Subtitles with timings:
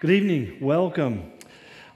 [0.00, 0.58] Good evening.
[0.60, 1.32] Welcome.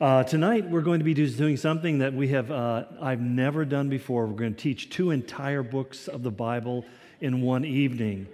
[0.01, 3.89] Uh, tonight we're going to be doing something that we have uh, I've never done
[3.89, 4.27] before.
[4.27, 6.85] We're going to teach two entire books of the Bible
[7.21, 8.27] in one evening,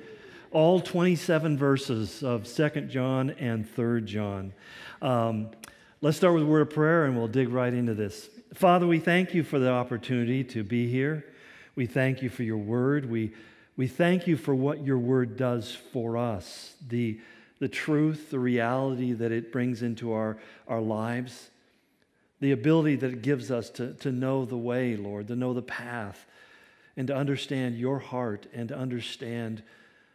[0.52, 4.54] all 27 verses of Second John and Third John.
[5.02, 5.50] Um,
[6.00, 8.30] let's start with a word of prayer and we'll dig right into this.
[8.54, 11.26] Father, we thank you for the opportunity to be here.
[11.74, 13.04] We thank you for your word.
[13.04, 13.34] We
[13.76, 16.72] we thank you for what your word does for us.
[16.88, 17.20] The
[17.58, 21.50] the truth, the reality that it brings into our, our lives,
[22.40, 25.62] the ability that it gives us to, to know the way, Lord, to know the
[25.62, 26.24] path,
[26.96, 29.62] and to understand your heart and to understand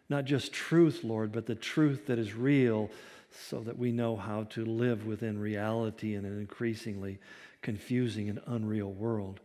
[0.09, 2.89] not just truth, Lord, but the truth that is real
[3.31, 7.19] so that we know how to live within reality in an increasingly
[7.61, 9.39] confusing and unreal world.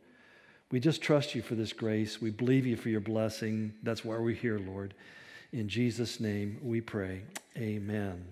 [0.71, 2.21] We just trust you for this grace.
[2.21, 3.73] We believe you for your blessing.
[3.83, 4.93] That's why we're here, Lord.
[5.53, 7.23] In Jesus' name we pray.
[7.57, 8.25] Amen.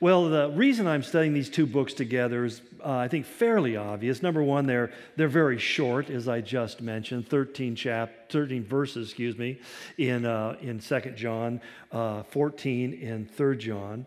[0.00, 4.22] Well, the reason I'm studying these two books together is, uh, I think, fairly obvious.
[4.22, 9.36] Number one, they're, they're very short, as I just mentioned 13, chap, 13 verses, excuse
[9.36, 9.58] me,
[9.96, 14.06] in, uh, in 2 John, uh, 14 in 3 John.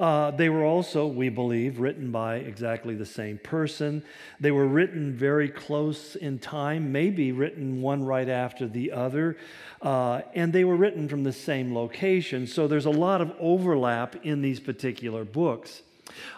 [0.00, 4.02] Uh, they were also, we believe, written by exactly the same person.
[4.40, 9.36] They were written very close in time, maybe written one right after the other,
[9.82, 12.46] uh, and they were written from the same location.
[12.46, 15.82] So there's a lot of overlap in these particular books.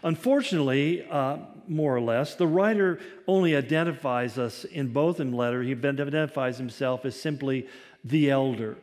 [0.02, 1.36] Unfortunately, uh,
[1.68, 5.62] more or less, the writer only identifies us in both in letter.
[5.62, 7.68] He identifies himself as simply
[8.02, 8.76] the elder.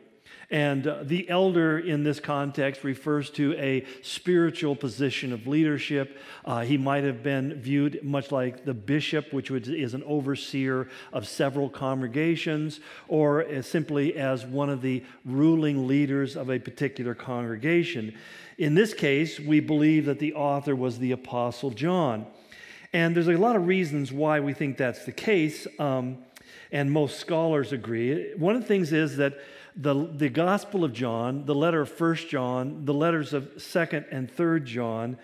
[0.50, 6.18] And uh, the elder in this context refers to a spiritual position of leadership.
[6.44, 11.28] Uh, he might have been viewed much like the bishop, which is an overseer of
[11.28, 18.12] several congregations, or as simply as one of the ruling leaders of a particular congregation.
[18.58, 22.26] In this case, we believe that the author was the Apostle John.
[22.92, 26.18] And there's a lot of reasons why we think that's the case, um,
[26.72, 28.34] and most scholars agree.
[28.34, 29.34] One of the things is that
[29.76, 34.30] the, the Gospel of John, the letter of First John, the letters of Second and
[34.30, 35.16] Third John,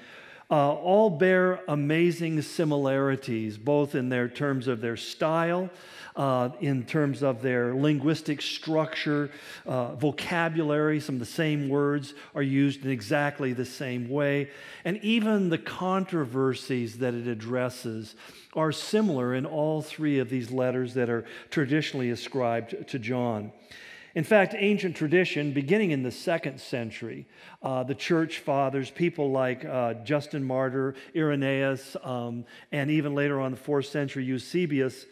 [0.49, 5.69] uh, all bear amazing similarities, both in their terms of their style,
[6.15, 9.29] uh, in terms of their linguistic structure,
[9.67, 11.01] uh, vocabulary.
[11.01, 14.49] Some of the same words are used in exactly the same way,
[14.85, 18.15] and even the controversies that it addresses
[18.55, 23.51] are similar in all three of these letters that are traditionally ascribed to John.
[24.16, 27.27] In fact, ancient tradition, beginning in the second century,
[27.62, 33.50] uh, the church fathers, people like uh, Justin Martyr, Irenaeus, um, and even later on
[33.50, 35.05] the fourth century, Eusebius,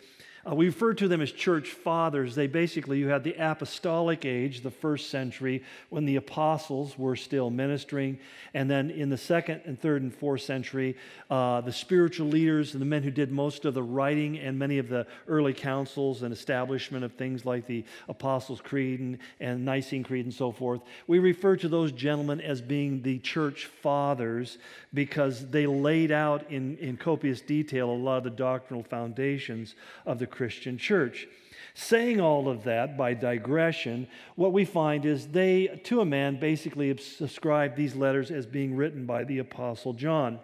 [0.47, 2.35] uh, we refer to them as church fathers.
[2.35, 7.51] They basically, you had the apostolic age, the first century, when the apostles were still
[7.51, 8.19] ministering.
[8.53, 10.97] And then in the second and third and fourth century,
[11.31, 14.79] uh, the spiritual leaders and the men who did most of the writing and many
[14.79, 20.05] of the early councils and establishment of things like the Apostles' Creed and, and Nicene
[20.05, 20.81] Creed and so forth.
[21.07, 24.59] We refer to those gentlemen as being the church fathers
[24.93, 29.75] because they laid out in, in copious detail a lot of the doctrinal foundations
[30.07, 31.29] of the Christian church.
[31.75, 34.07] Saying all of that by digression,
[34.37, 39.07] what we find is they, to a man, basically ascribe these letters as being written
[39.07, 40.39] by the Apostle John.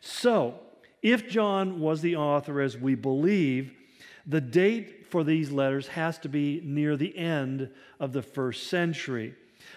[0.00, 0.60] So,
[1.02, 3.72] if John was the author as we believe,
[4.26, 7.70] the date for these letters has to be near the end
[8.00, 9.34] of the first century.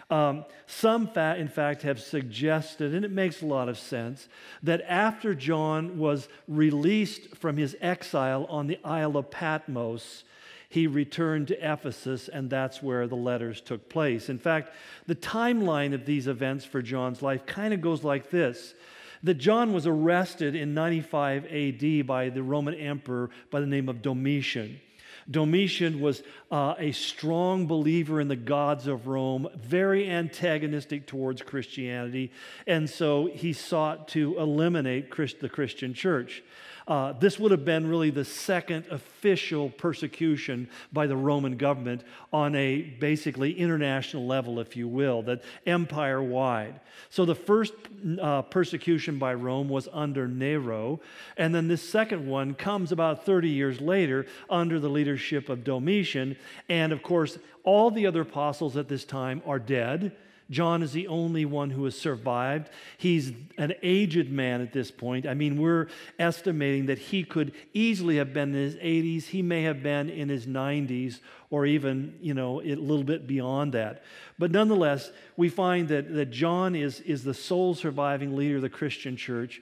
[0.09, 4.27] Um, some, fa- in fact, have suggested, and it makes a lot of sense,
[4.63, 10.23] that after John was released from his exile on the Isle of Patmos,
[10.67, 14.29] he returned to Ephesus, and that's where the letters took place.
[14.29, 14.71] In fact,
[15.07, 18.73] the timeline of these events for John's life kind of goes like this
[19.21, 24.01] that John was arrested in 95 AD by the Roman emperor by the name of
[24.01, 24.79] Domitian.
[25.29, 32.31] Domitian was uh, a strong believer in the gods of Rome, very antagonistic towards Christianity,
[32.65, 36.43] and so he sought to eliminate Christ, the Christian church.
[36.89, 42.03] Uh, this would have been really the second official persecution by the Roman government
[42.33, 46.79] on a basically international level, if you will, that empire wide.
[47.11, 47.73] So the first
[48.19, 50.99] uh, persecution by Rome was under Nero,
[51.37, 56.37] and then this second one comes about 30 years later under the leadership of Domitian.
[56.69, 60.15] And of course, all the other apostles at this time are dead.
[60.49, 62.69] John is the only one who has survived.
[62.97, 65.27] He's an aged man at this point.
[65.27, 65.87] I mean, we're
[66.17, 69.25] estimating that he could easily have been in his 80s.
[69.25, 71.19] He may have been in his 90s
[71.51, 74.03] or even, you know, a little bit beyond that.
[74.39, 78.69] But nonetheless, we find that, that John is, is the sole surviving leader of the
[78.69, 79.61] Christian church.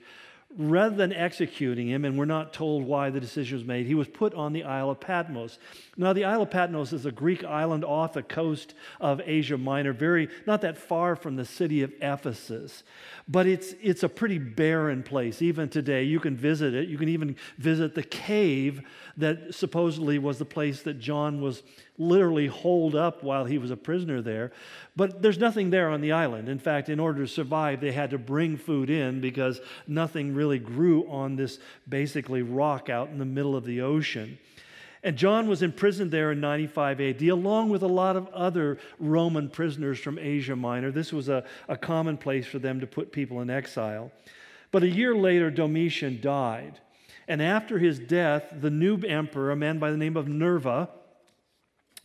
[0.56, 4.08] Rather than executing him, and we're not told why the decision was made, he was
[4.08, 5.58] put on the Isle of Patmos.
[5.96, 9.92] Now, the Isle of Patmos is a Greek island off the coast of Asia Minor,
[9.92, 12.82] very not that far from the city of Ephesus.
[13.28, 15.42] But it's, it's a pretty barren place.
[15.42, 16.88] Even today, you can visit it.
[16.88, 18.80] You can even visit the cave
[19.18, 21.62] that supposedly was the place that John was
[21.98, 24.52] literally holed up while he was a prisoner there.
[24.96, 26.48] But there's nothing there on the island.
[26.48, 30.58] In fact, in order to survive, they had to bring food in because nothing really
[30.58, 31.58] grew on this
[31.88, 34.38] basically rock out in the middle of the ocean.
[35.02, 39.48] And John was imprisoned there in 95 AD, along with a lot of other Roman
[39.48, 40.90] prisoners from Asia Minor.
[40.90, 44.10] This was a, a common place for them to put people in exile.
[44.70, 46.80] But a year later, Domitian died.
[47.28, 50.88] And after his death, the new emperor, a man by the name of Nerva,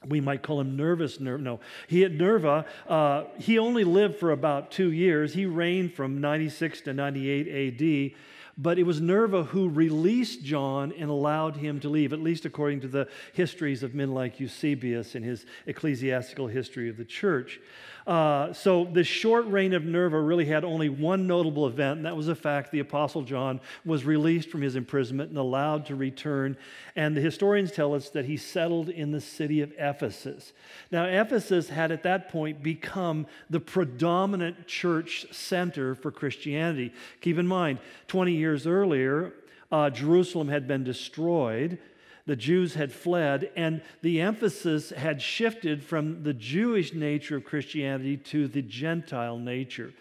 [0.08, 4.32] we might call him nervous nerve no he had nerva uh, he only lived for
[4.32, 5.34] about two years.
[5.34, 8.20] He reigned from 96 to 98 ad
[8.56, 12.80] but it was nerva who released john and allowed him to leave at least according
[12.82, 17.60] to the histories of men like eusebius in his ecclesiastical history of the church
[18.06, 22.18] uh, so this short reign of Nerva really had only one notable event, and that
[22.18, 26.58] was the fact the Apostle John was released from his imprisonment and allowed to return.
[26.96, 30.52] And the historians tell us that he settled in the city of Ephesus.
[30.92, 36.92] Now, Ephesus had at that point become the predominant church center for Christianity.
[37.22, 39.34] Keep in mind, 20 years earlier,
[39.72, 41.80] uh, Jerusalem had been destroyed
[42.26, 48.18] the Jews had fled, and the emphasis had shifted from the Jewish nature of Christianity
[48.18, 49.94] to the Gentile nature.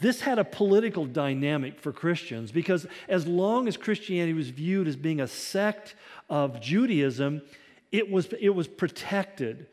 [0.00, 4.96] This had a political dynamic for Christians because as long as Christianity was viewed as
[4.96, 5.96] being a sect
[6.30, 7.42] of Judaism,
[7.90, 9.66] it was, it was protected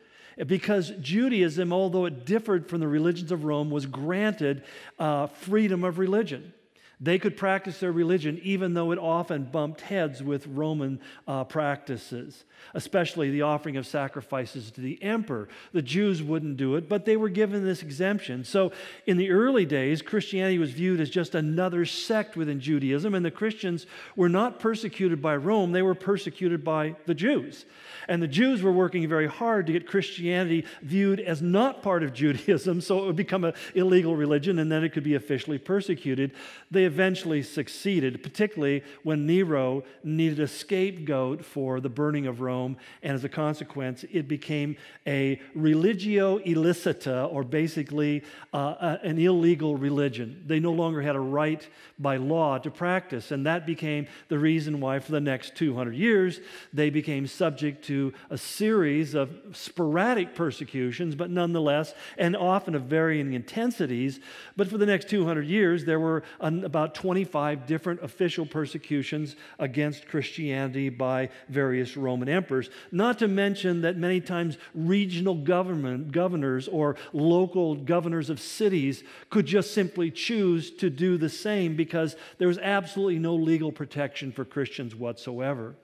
[0.46, 4.64] because Judaism, although it differed from the religions of Rome, was granted
[4.98, 6.52] uh, freedom of religion.
[6.98, 10.98] They could practice their religion even though it often bumped heads with Roman
[11.28, 15.48] uh, practices, especially the offering of sacrifices to the emperor.
[15.72, 18.44] The Jews wouldn't do it, but they were given this exemption.
[18.44, 18.72] So
[19.06, 23.30] in the early days, Christianity was viewed as just another sect within Judaism, and the
[23.30, 27.66] Christians were not persecuted by Rome, they were persecuted by the Jews.
[28.08, 32.12] And the Jews were working very hard to get Christianity viewed as not part of
[32.14, 36.32] Judaism, so it would become an illegal religion and then it could be officially persecuted.
[36.70, 42.76] They eventually succeeded, particularly when Nero needed a scapegoat for the burning of Rome.
[43.02, 48.22] And as a consequence, it became a religio illicita, or basically
[48.52, 50.44] uh, an illegal religion.
[50.46, 51.66] They no longer had a right
[51.98, 53.30] by law to practice.
[53.30, 56.40] And that became the reason why, for the next 200 years,
[56.72, 63.32] they became subject to a series of sporadic persecutions, but nonetheless, and often of varying
[63.32, 64.20] intensities.
[64.56, 70.08] But for the next 200 years, there were an, about 25 different official persecutions against
[70.08, 72.68] Christianity by various Roman emperors.
[72.92, 79.46] Not to mention that many times regional government governors or local governors of cities could
[79.46, 84.44] just simply choose to do the same because there was absolutely no legal protection for
[84.44, 85.74] Christians whatsoever.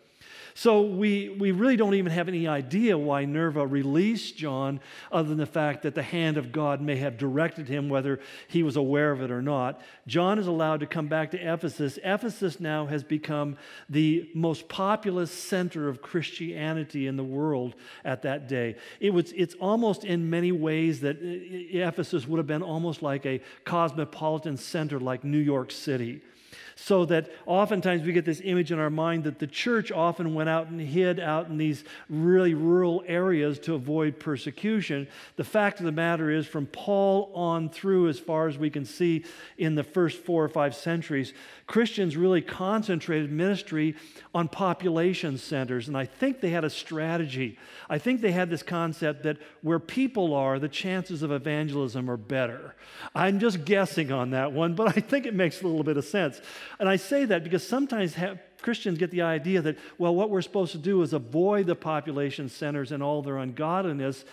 [0.55, 5.39] So we, we really don't even have any idea why Nerva released John, other than
[5.39, 9.13] the fact that the hand of God may have directed him, whether he was aware
[9.13, 9.81] of it or not.
[10.07, 11.99] John is allowed to come back to Ephesus.
[12.03, 13.57] Ephesus now has become
[13.89, 18.77] the most populous center of Christianity in the world at that day.
[19.01, 23.41] It was, it's almost in many ways that Ephesus would have been almost like a
[23.65, 26.21] cosmopolitan center like New York City.
[26.75, 30.49] So that oftentimes we get this image in our mind that the church often went
[30.49, 35.09] out and hid out in these really rural areas to avoid persecution.
[35.37, 38.85] The fact of the matter is, from Paul on through, as far as we can
[38.85, 39.25] see
[39.59, 41.33] in the first four or five centuries,
[41.73, 43.95] Christians really concentrated ministry
[44.35, 45.89] on population centers.
[45.89, 47.59] And I think they had a strategy.
[47.89, 52.19] I think they had this concept that where people are, the chances of evangelism are
[52.19, 52.75] better.
[53.15, 56.05] I'm just guessing on that one, but I think it makes a little bit of
[56.05, 56.43] sense.
[56.79, 60.43] And I say that because sometimes have, Christians get the idea that, well, what we're
[60.43, 64.27] supposed to do is avoid the population centers and all their ungodliness.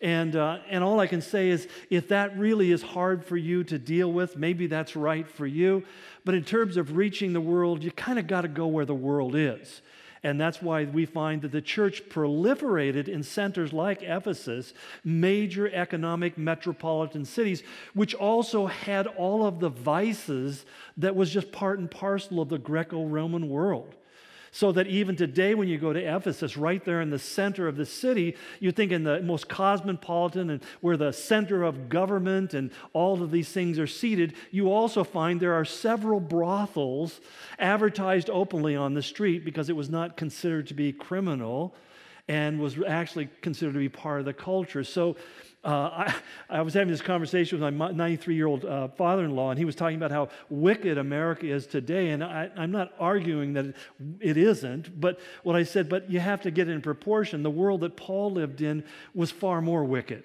[0.00, 3.64] And, uh, and all I can say is, if that really is hard for you
[3.64, 5.84] to deal with, maybe that's right for you.
[6.26, 8.92] But in terms of reaching the world, you kind of got to go where the
[8.92, 9.80] world is.
[10.24, 16.36] And that's why we find that the church proliferated in centers like Ephesus, major economic
[16.36, 17.62] metropolitan cities,
[17.94, 20.64] which also had all of the vices
[20.96, 23.94] that was just part and parcel of the Greco Roman world.
[24.56, 27.76] So that even today, when you go to Ephesus, right there in the center of
[27.76, 32.70] the city, you think in the most cosmopolitan and where the center of government and
[32.94, 37.20] all of these things are seated, you also find there are several brothels
[37.58, 41.74] advertised openly on the street because it was not considered to be criminal
[42.28, 44.82] and was actually considered to be part of the culture.
[44.82, 45.16] So
[45.64, 46.14] uh, I,
[46.58, 49.58] I, was having this conversation with my 93 year old uh, father in law, and
[49.58, 52.10] he was talking about how wicked America is today.
[52.10, 53.74] And I, am not arguing that
[54.20, 57.42] it isn't, but what I said, but you have to get it in proportion.
[57.42, 60.24] The world that Paul lived in was far more wicked.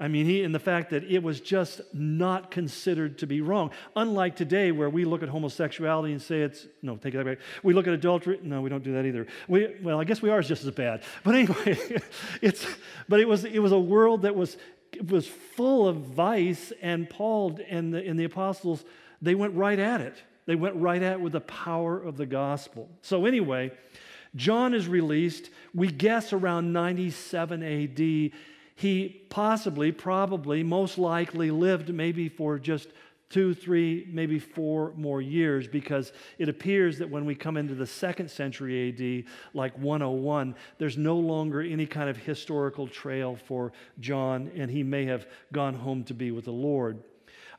[0.00, 3.72] I mean, he, in the fact that it was just not considered to be wrong.
[3.96, 7.38] Unlike today, where we look at homosexuality and say it's, no, take it back.
[7.64, 9.26] We look at adultery, no, we don't do that either.
[9.48, 11.02] We, well, I guess we are just as bad.
[11.24, 12.00] But anyway,
[12.42, 12.64] it's,
[13.08, 14.56] but it was, it was a world that was,
[15.08, 18.84] was full of vice, and Paul and the, and the apostles,
[19.20, 20.14] they went right at it.
[20.46, 22.88] They went right at it with the power of the gospel.
[23.02, 23.72] So, anyway,
[24.36, 28.30] John is released, we guess around 97 AD
[28.78, 32.90] he possibly, probably, most likely lived maybe for just
[33.28, 37.84] two, three, maybe four more years because it appears that when we come into the
[37.84, 44.48] second century AD, like 101, there's no longer any kind of historical trail for John,
[44.54, 47.02] and he may have gone home to be with the Lord.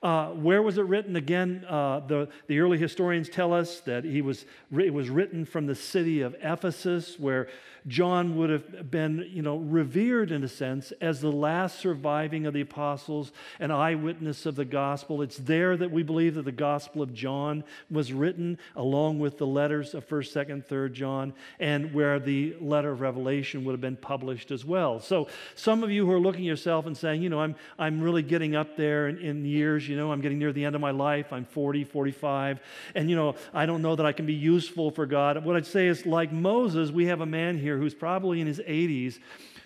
[0.01, 1.17] Uh, where was it written?
[1.17, 5.65] Again, uh, the, the early historians tell us that he was, it was written from
[5.65, 7.49] the city of Ephesus, where
[7.89, 12.53] John would have been, you know, revered in a sense as the last surviving of
[12.53, 15.23] the apostles, an eyewitness of the gospel.
[15.23, 19.47] It's there that we believe that the gospel of John was written along with the
[19.47, 23.97] letters of 1st, 2nd, 3rd John, and where the letter of Revelation would have been
[23.97, 24.99] published as well.
[24.99, 28.01] So some of you who are looking at yourself and saying, you know, I'm, I'm
[28.01, 30.81] really getting up there in, in years, you know, I'm getting near the end of
[30.81, 32.59] my life, I'm 40, 45,
[32.93, 35.43] and, you know, I don't know that I can be useful for God.
[35.43, 38.59] What I'd say is, like Moses, we have a man here who's probably in his
[38.59, 39.19] 80s,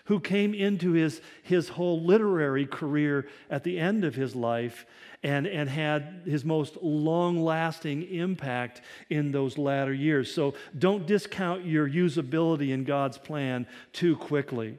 [0.06, 4.86] who came into his, his whole literary career at the end of his life
[5.24, 10.34] and, and had his most long lasting impact in those latter years.
[10.34, 14.78] So don't discount your usability in God's plan too quickly.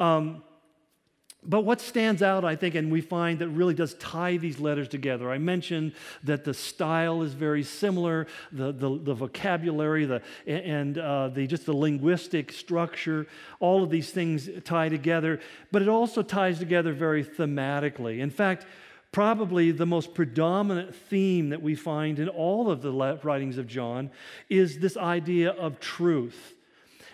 [0.00, 0.42] Um,
[1.48, 4.88] but what stands out, I think, and we find that really does tie these letters
[4.88, 5.30] together.
[5.30, 5.92] I mentioned
[6.24, 11.66] that the style is very similar, the, the, the vocabulary, the, and uh, the, just
[11.66, 13.26] the linguistic structure,
[13.60, 18.18] all of these things tie together, but it also ties together very thematically.
[18.18, 18.66] In fact,
[19.12, 24.10] probably the most predominant theme that we find in all of the writings of John
[24.48, 26.55] is this idea of truth.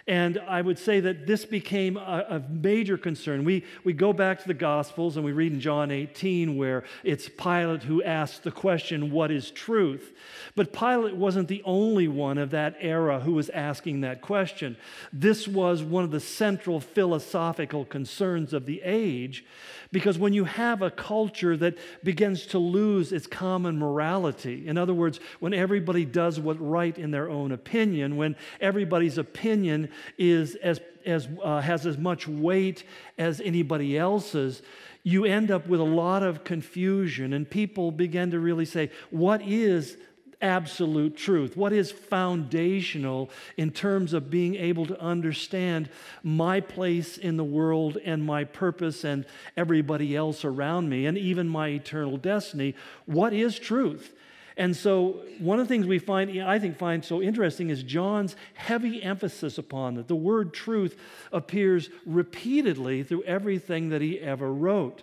[0.08, 3.44] And I would say that this became a, a, major concern.
[3.44, 7.28] We, we go back to the Gospels and we read in John 18 where it's
[7.28, 10.12] Pilate who asks the question, What is truth?
[10.56, 14.76] But Pilate wasn't the only one of that era who was asking that question.
[15.12, 19.44] This was one of the central philosophical concerns of the age
[19.92, 24.94] because when you have a culture that begins to lose its common morality, in other
[24.94, 30.80] words, when everybody does what's right in their own opinion, when everybody's opinion is as,
[31.04, 32.84] as, uh, has as much weight
[33.18, 34.62] as anybody else's,
[35.04, 39.42] you end up with a lot of confusion, and people begin to really say, What
[39.42, 39.96] is
[40.42, 41.56] absolute truth?
[41.56, 45.88] What is foundational in terms of being able to understand
[46.22, 49.24] my place in the world and my purpose and
[49.56, 52.74] everybody else around me and even my eternal destiny?
[53.06, 54.14] What is truth?
[54.56, 58.36] And so, one of the things we find, I think, find so interesting is John's
[58.54, 60.08] heavy emphasis upon that.
[60.08, 60.98] The word truth
[61.32, 65.02] appears repeatedly through everything that he ever wrote.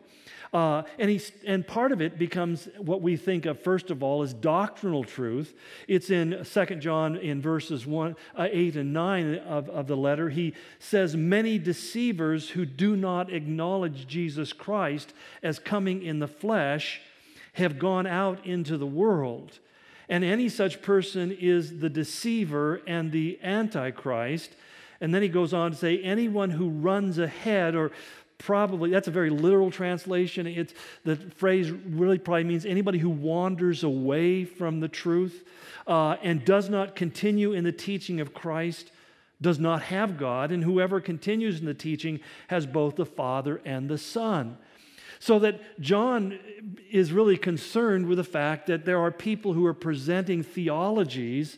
[0.51, 4.23] Uh, and, he's, and part of it becomes what we think of, first of all,
[4.23, 5.53] as doctrinal truth.
[5.87, 10.29] It's in 2 John in verses 1, uh, 8 and 9 of, of the letter.
[10.29, 15.13] He says, Many deceivers who do not acknowledge Jesus Christ
[15.43, 17.01] as coming in the flesh
[17.53, 19.59] have gone out into the world.
[20.07, 24.51] And any such person is the deceiver and the antichrist.
[25.01, 27.91] And then he goes on to say, anyone who runs ahead or
[28.39, 33.83] probably that's a very literal translation it's the phrase really probably means anybody who wanders
[33.83, 35.45] away from the truth
[35.85, 38.91] uh, and does not continue in the teaching of christ
[39.41, 43.89] does not have god and whoever continues in the teaching has both the father and
[43.89, 44.57] the son
[45.19, 46.39] so that john
[46.89, 51.57] is really concerned with the fact that there are people who are presenting theologies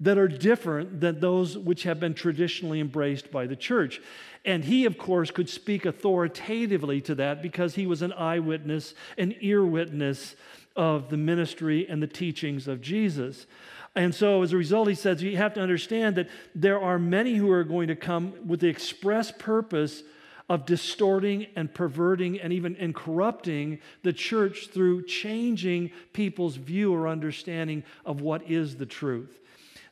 [0.00, 4.00] that are different than those which have been traditionally embraced by the church.
[4.48, 9.34] And he, of course, could speak authoritatively to that because he was an eyewitness, an
[9.42, 10.36] ear witness
[10.74, 13.46] of the ministry and the teachings of Jesus.
[13.94, 17.34] And so, as a result, he says you have to understand that there are many
[17.34, 20.02] who are going to come with the express purpose
[20.48, 27.06] of distorting and perverting and even and corrupting the church through changing people's view or
[27.06, 29.40] understanding of what is the truth.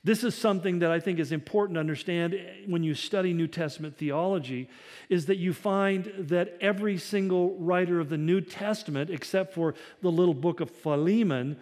[0.07, 3.97] This is something that I think is important to understand when you study New Testament
[3.97, 4.69] theology
[5.09, 10.13] is that you find that every single writer of the New Testament except for the
[10.13, 11.57] little book of Philemon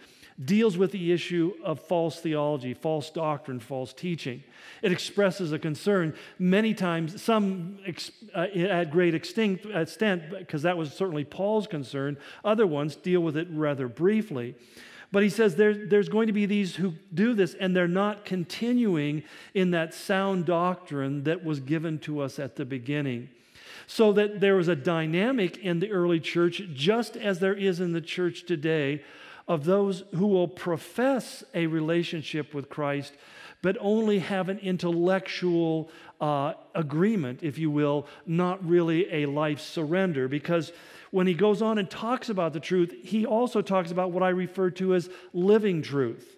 [0.45, 4.45] deals with the issue of false theology, false doctrine, false teaching.
[4.83, 10.93] It expresses a concern many times, some ex, uh, at great extent, because that was
[10.93, 12.19] certainly Paul's concern.
[12.45, 14.55] Other ones deal with it rather briefly.
[15.13, 18.25] But he says there, there's going to be these who do this, and they're not
[18.25, 23.29] continuing in that sound doctrine that was given to us at the beginning.
[23.87, 27.93] So that there was a dynamic in the early church, just as there is in
[27.93, 29.03] the church today,
[29.47, 33.13] of those who will profess a relationship with Christ,
[33.61, 40.29] but only have an intellectual uh, agreement, if you will, not really a life surrender.
[40.29, 40.73] Because
[41.15, 44.31] when he goes on and talks about the truth, he also talks about what I
[44.31, 46.37] refer to as living truth.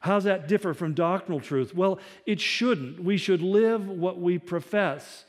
[0.00, 1.72] How's that differ from doctrinal truth?
[1.72, 2.98] Well, it shouldn't.
[2.98, 5.24] We should live what we profess.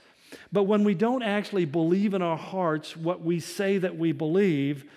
[0.51, 4.89] But when we don't actually believe in our hearts what we say that we believe,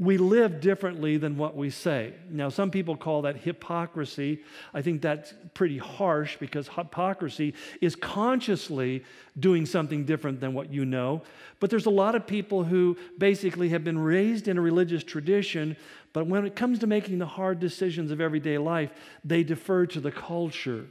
[0.00, 2.14] we live differently than what we say.
[2.30, 4.42] Now, some people call that hypocrisy.
[4.72, 7.52] I think that's pretty harsh because hypocrisy
[7.82, 9.04] is consciously
[9.38, 11.20] doing something different than what you know.
[11.60, 15.76] But there's a lot of people who basically have been raised in a religious tradition,
[16.14, 18.90] but when it comes to making the hard decisions of everyday life,
[19.22, 20.86] they defer to the culture.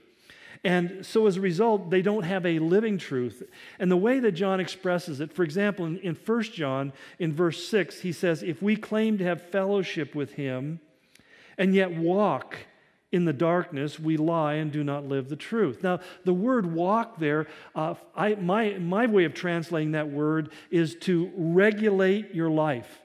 [0.63, 3.43] And so as a result, they don't have a living truth.
[3.79, 7.65] And the way that John expresses it, for example, in, in 1 John, in verse
[7.67, 10.81] 6, he says, If we claim to have fellowship with him
[11.57, 12.57] and yet walk
[13.11, 15.81] in the darkness, we lie and do not live the truth.
[15.81, 20.95] Now, the word walk there, uh, I, my, my way of translating that word is
[21.01, 23.01] to regulate your life.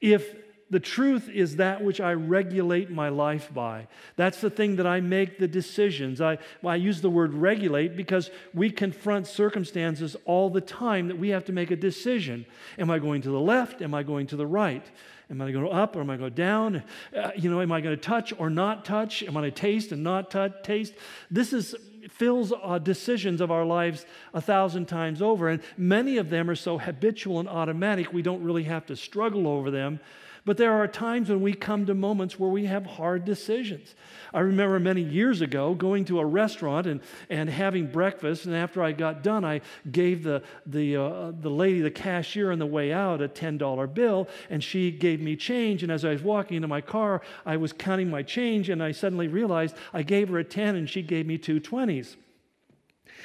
[0.00, 0.34] If
[0.70, 3.88] the truth is that which I regulate my life by.
[4.16, 6.20] That's the thing that I make the decisions.
[6.20, 11.30] I, I use the word regulate because we confront circumstances all the time that we
[11.30, 12.44] have to make a decision.
[12.78, 13.80] Am I going to the left?
[13.80, 14.84] Am I going to the right?
[15.30, 16.82] Am I going to go up or am I going to go down?
[17.16, 19.22] Uh, you know, am I going to touch or not touch?
[19.22, 20.94] Am I going to taste and not t- taste?
[21.30, 21.74] This is
[22.10, 26.54] fills uh, decisions of our lives a thousand times over, and many of them are
[26.54, 30.00] so habitual and automatic we don't really have to struggle over them
[30.44, 33.94] but there are times when we come to moments where we have hard decisions.
[34.32, 38.82] I remember many years ago going to a restaurant and, and having breakfast, and after
[38.82, 42.92] I got done, I gave the, the, uh, the lady, the cashier, on the way
[42.92, 45.82] out a $10 bill, and she gave me change.
[45.82, 48.92] And as I was walking into my car, I was counting my change, and I
[48.92, 52.16] suddenly realized I gave her a 10 and she gave me two 20s.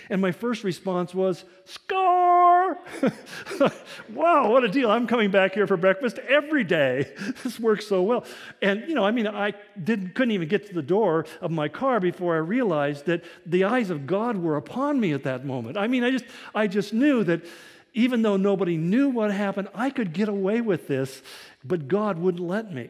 [0.10, 2.53] And my first response was, Score!
[4.14, 4.90] wow, what a deal.
[4.90, 7.14] I'm coming back here for breakfast every day.
[7.44, 8.26] this works so well.
[8.62, 11.68] And, you know, I mean, I didn't, couldn't even get to the door of my
[11.68, 15.78] car before I realized that the eyes of God were upon me at that moment.
[15.78, 17.46] I mean, I just, I just knew that
[17.94, 21.22] even though nobody knew what happened, I could get away with this,
[21.64, 22.90] but God wouldn't let me.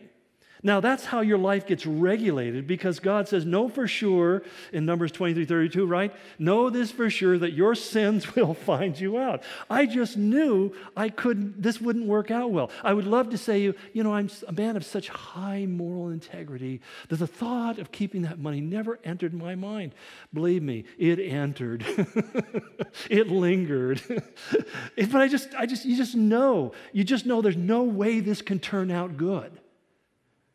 [0.65, 5.11] Now, that's how your life gets regulated because God says, Know for sure in Numbers
[5.11, 6.13] 23 32, right?
[6.39, 9.43] Know this for sure that your sins will find you out.
[9.69, 12.71] I just knew I couldn't, this wouldn't work out well.
[12.81, 16.09] I would love to say, you, you know, I'm a man of such high moral
[16.09, 19.93] integrity that the thought of keeping that money never entered my mind.
[20.33, 21.83] Believe me, it entered,
[23.09, 24.01] it lingered.
[24.95, 28.41] but I just, I just, you just know, you just know there's no way this
[28.41, 29.59] can turn out good.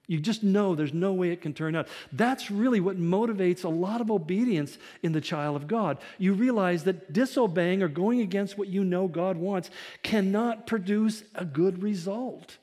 [0.09, 1.87] You just know there's no way it can turn out.
[2.13, 5.99] That's really what motivates a lot of obedience in the child of God.
[6.17, 9.71] You realize that disobeying or going against what you know God wants
[10.03, 12.57] cannot produce a good result.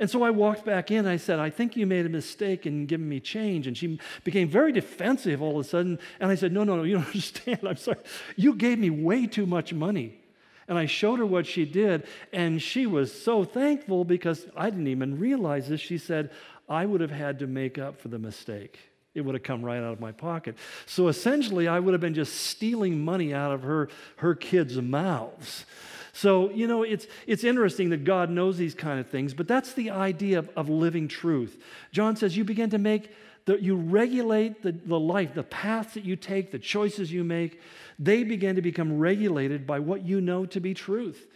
[0.00, 1.06] And so I walked back in.
[1.06, 3.68] I said, I think you made a mistake in giving me change.
[3.68, 6.00] And she became very defensive all of a sudden.
[6.18, 7.60] And I said, No, no, no, you don't understand.
[7.66, 7.98] I'm sorry.
[8.34, 10.18] You gave me way too much money.
[10.68, 12.06] And I showed her what she did.
[12.32, 15.80] And she was so thankful because I didn't even realize this.
[15.80, 16.30] She said,
[16.68, 18.78] I would have had to make up for the mistake.
[19.14, 20.56] It would have come right out of my pocket.
[20.84, 25.64] So essentially, I would have been just stealing money out of her, her kids' mouths.
[26.12, 29.74] So, you know, it's, it's interesting that God knows these kind of things, but that's
[29.74, 31.62] the idea of, of living truth.
[31.92, 33.10] John says you begin to make,
[33.44, 37.60] the, you regulate the, the life, the paths that you take, the choices you make,
[37.98, 41.26] they begin to become regulated by what you know to be truth.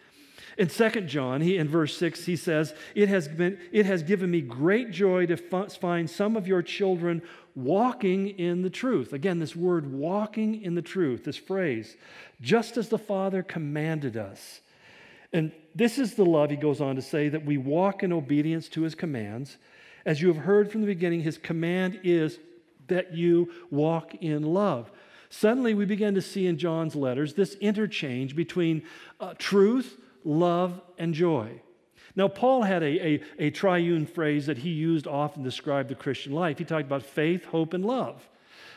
[0.60, 4.30] In 2 John, he, in verse 6, he says, it has, been, it has given
[4.30, 7.22] me great joy to find some of your children
[7.54, 9.14] walking in the truth.
[9.14, 11.96] Again, this word walking in the truth, this phrase,
[12.42, 14.60] just as the Father commanded us.
[15.32, 18.68] And this is the love, he goes on to say, that we walk in obedience
[18.68, 19.56] to his commands.
[20.04, 22.38] As you have heard from the beginning, his command is
[22.88, 24.90] that you walk in love.
[25.30, 28.82] Suddenly, we begin to see in John's letters this interchange between
[29.20, 31.60] uh, truth, love, and joy.
[32.16, 35.94] Now, Paul had a, a, a triune phrase that he used often to describe the
[35.94, 36.58] Christian life.
[36.58, 38.28] He talked about faith, hope, and love.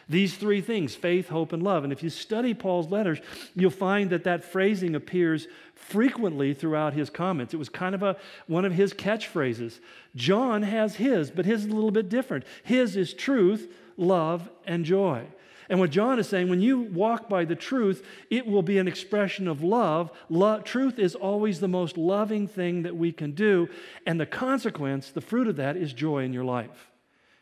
[0.10, 1.84] These three things faith, hope, and love.
[1.84, 3.20] And if you study Paul's letters,
[3.56, 7.54] you'll find that that phrasing appears frequently throughout his comments.
[7.54, 9.80] It was kind of a, one of his catchphrases.
[10.16, 12.46] John has his, but his is a little bit different.
[12.64, 15.26] His is truth, love, and joy.
[15.74, 18.88] And what John is saying, when you walk by the truth, it will be an
[18.88, 20.12] expression of love.
[20.30, 23.68] Lo- truth is always the most loving thing that we can do.
[24.06, 26.92] And the consequence, the fruit of that, is joy in your life.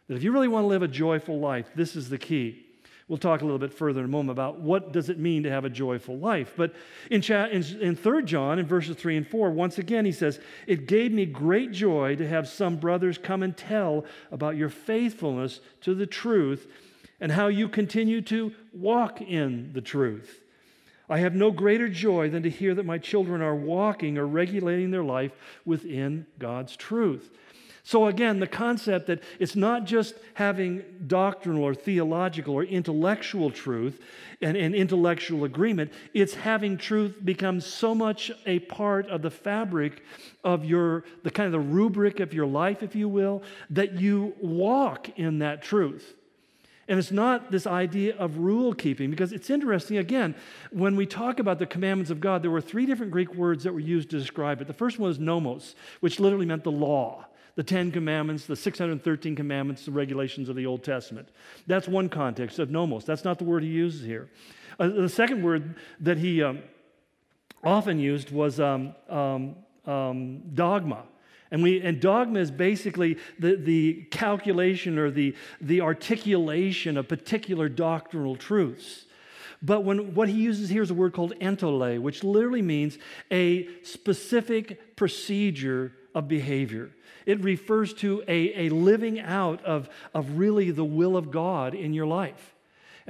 [0.07, 2.65] That if you really want to live a joyful life, this is the key.
[3.09, 5.49] We'll talk a little bit further in a moment about what does it mean to
[5.49, 6.53] have a joyful life.
[6.55, 6.73] But
[7.09, 10.39] in, chat, in, in 3 John, in verses 3 and 4, once again he says,
[10.67, 15.59] It gave me great joy to have some brothers come and tell about your faithfulness
[15.81, 16.69] to the truth
[17.21, 20.41] and how you continue to walk in the truth.
[21.07, 24.91] I have no greater joy than to hear that my children are walking or regulating
[24.91, 25.31] their life
[25.65, 27.29] within God's truth.
[27.83, 33.99] So, again, the concept that it's not just having doctrinal or theological or intellectual truth
[34.39, 40.03] and, and, intellectual agreement, it's having truth become so much a part of the fabric
[40.43, 44.35] of your, the kind of the rubric of your life, if you will, that you
[44.39, 46.15] walk in that truth.
[46.87, 50.35] And it's not this idea of rule keeping, because it's interesting, again,
[50.71, 53.73] when we talk about the commandments of God, there were three different Greek words that
[53.73, 54.67] were used to describe it.
[54.67, 59.35] The first one was nomos, which literally meant the law the Ten Commandments, the 613
[59.35, 61.29] commandments, the regulations of the Old Testament.
[61.67, 63.05] That's one context of nomos.
[63.05, 64.29] That's not the word he uses here.
[64.79, 66.59] Uh, the second word that he um,
[67.63, 71.03] often used was um, um, um, dogma.
[71.51, 77.67] And, we, and dogma is basically the, the calculation or the, the articulation of particular
[77.67, 79.05] doctrinal truths.
[79.61, 82.97] But when, what he uses here is a word called entole, which literally means
[83.29, 86.91] a specific procedure of behavior.
[87.25, 91.93] It refers to a, a living out of, of really the will of God in
[91.93, 92.55] your life.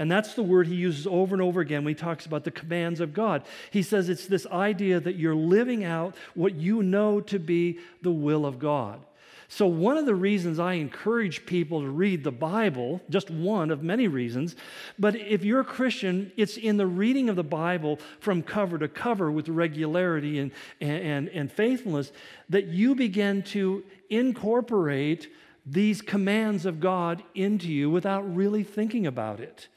[0.02, 2.50] And that's the word he uses over and over again when he talks about the
[2.50, 3.44] commands of God.
[3.70, 8.12] He says it's this idea that you're living out what you know to be the
[8.12, 9.00] will of God.
[9.48, 13.84] So, one of the reasons I encourage people to read the Bible, just one of
[13.84, 14.56] many reasons,
[14.98, 18.88] but if you're a Christian, it's in the reading of the Bible from cover to
[18.88, 22.12] cover with regularity and, and, and faithfulness
[22.50, 25.32] that you begin to incorporate
[25.64, 29.68] these commands of God into you without really thinking about it.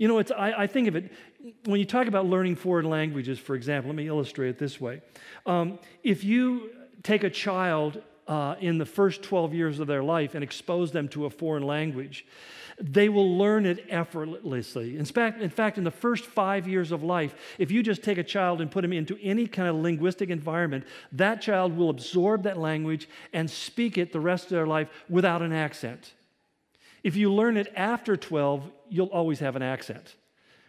[0.00, 1.12] You know, it's, I, I think of it,
[1.66, 5.02] when you talk about learning foreign languages, for example, let me illustrate it this way.
[5.44, 6.70] Um, if you
[7.02, 11.06] take a child uh, in the first 12 years of their life and expose them
[11.08, 12.24] to a foreign language,
[12.80, 14.96] they will learn it effortlessly.
[14.96, 18.16] In fact, in fact, in the first five years of life, if you just take
[18.16, 22.44] a child and put him into any kind of linguistic environment, that child will absorb
[22.44, 26.14] that language and speak it the rest of their life without an accent.
[27.02, 30.14] If you learn it after 12, you'll always have an accent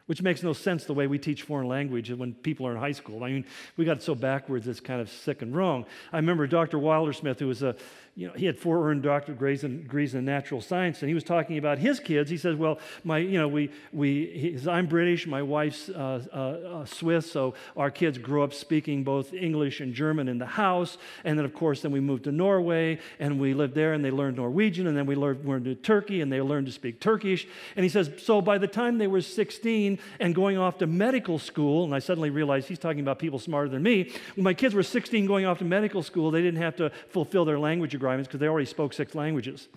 [0.05, 2.91] which makes no sense the way we teach foreign language when people are in high
[2.91, 3.23] school.
[3.23, 3.45] I mean,
[3.77, 5.85] we got so backwards, it's kind of sick and wrong.
[6.11, 6.79] I remember Dr.
[6.79, 7.75] Wilder-Smith, who was a
[8.13, 11.13] you know, he had four earned doctorate degrees in, degrees in natural science, and he
[11.13, 12.29] was talking about his kids.
[12.29, 16.37] He says, "Well, my, you know, we, we, says, I'm British, my wife's uh, uh,
[16.37, 20.97] uh, Swiss, so our kids grew up speaking both English and German in the house,
[21.23, 24.11] and then of course, then we moved to Norway, and we lived there, and they
[24.11, 27.47] learned Norwegian, and then we learned, learned to Turkey, and they learned to speak Turkish.
[27.77, 31.39] And he says, so by the time they were 16 and going off to medical
[31.39, 34.11] school, and I suddenly realized he's talking about people smarter than me.
[34.35, 37.45] When my kids were 16 going off to medical school, they didn't have to fulfill
[37.45, 39.67] their language requirements because they already spoke six languages.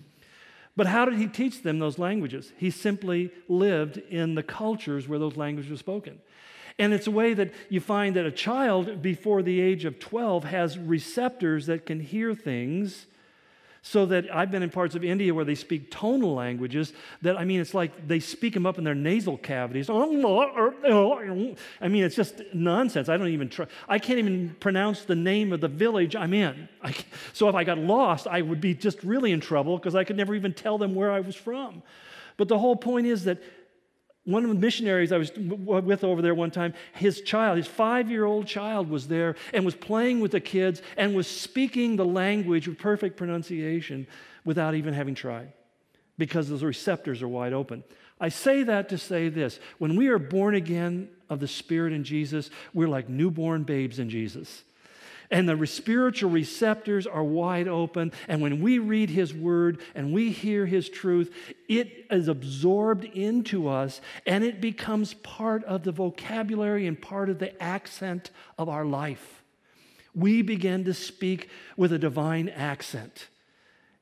[0.75, 2.51] But how did he teach them those languages?
[2.57, 6.19] He simply lived in the cultures where those languages were spoken.
[6.77, 10.43] And it's a way that you find that a child before the age of 12
[10.43, 13.07] has receptors that can hear things
[13.87, 17.45] so that I've been in parts of India where they speak tonal languages that, I
[17.45, 19.91] mean, it's like they speak them up in their nasal cavities.
[19.91, 21.55] I mean,
[22.03, 23.09] it's just nonsense.
[23.09, 23.67] I don't even try.
[23.87, 26.67] I can't even pronounce the name of the village I'm in.
[26.81, 26.95] I,
[27.31, 30.17] so if I got lost, I would be just really in trouble because I could
[30.17, 31.83] never even tell them where I was from.
[32.37, 33.37] But the whole point is that
[34.25, 38.09] one of the missionaries I was with over there one time, his child, his five
[38.09, 42.05] year old child, was there and was playing with the kids and was speaking the
[42.05, 44.07] language with perfect pronunciation
[44.43, 45.53] without even having tried.
[46.17, 47.83] because those receptors are wide open.
[48.19, 52.03] I say that to say this when we are born again of the Spirit in
[52.03, 54.63] Jesus, we're like newborn babes in Jesus.
[55.35, 58.13] And the spiritual receptors are wide open.
[58.29, 61.29] And when we read His Word and we hear His truth,
[61.67, 67.39] it is absorbed into us and it becomes part of the vocabulary and part of
[67.39, 69.43] the accent of our life.
[70.13, 73.27] We begin to speak with a divine accent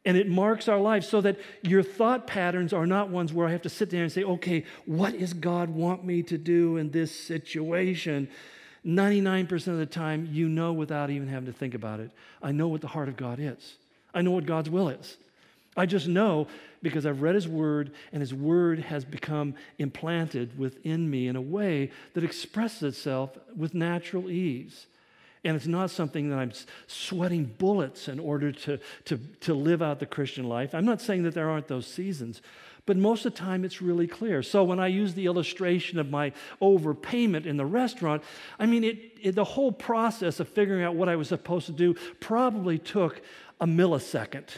[0.06, 3.52] and it marks our lives so that your thought patterns are not ones where I
[3.52, 6.92] have to sit there and say, okay, what does God want me to do in
[6.92, 8.28] this situation?
[8.86, 12.12] 99% of the time, you know without even having to think about it.
[12.42, 13.76] I know what the heart of God is,
[14.14, 15.18] I know what God's will is.
[15.76, 16.48] I just know
[16.84, 21.42] because I've read His Word, and His Word has become implanted within me in a
[21.42, 24.86] way that expresses itself with natural ease.
[25.46, 26.54] And it's not something that I'm
[26.88, 30.74] sweating bullets in order to, to, to live out the Christian life.
[30.74, 32.42] I'm not saying that there aren't those seasons,
[32.86, 34.44] but most of the time it's really clear.
[34.44, 38.24] So when I use the illustration of my overpayment in the restaurant,
[38.60, 41.72] I mean, it, it, the whole process of figuring out what I was supposed to
[41.72, 43.22] do probably took
[43.62, 44.50] a millisecond.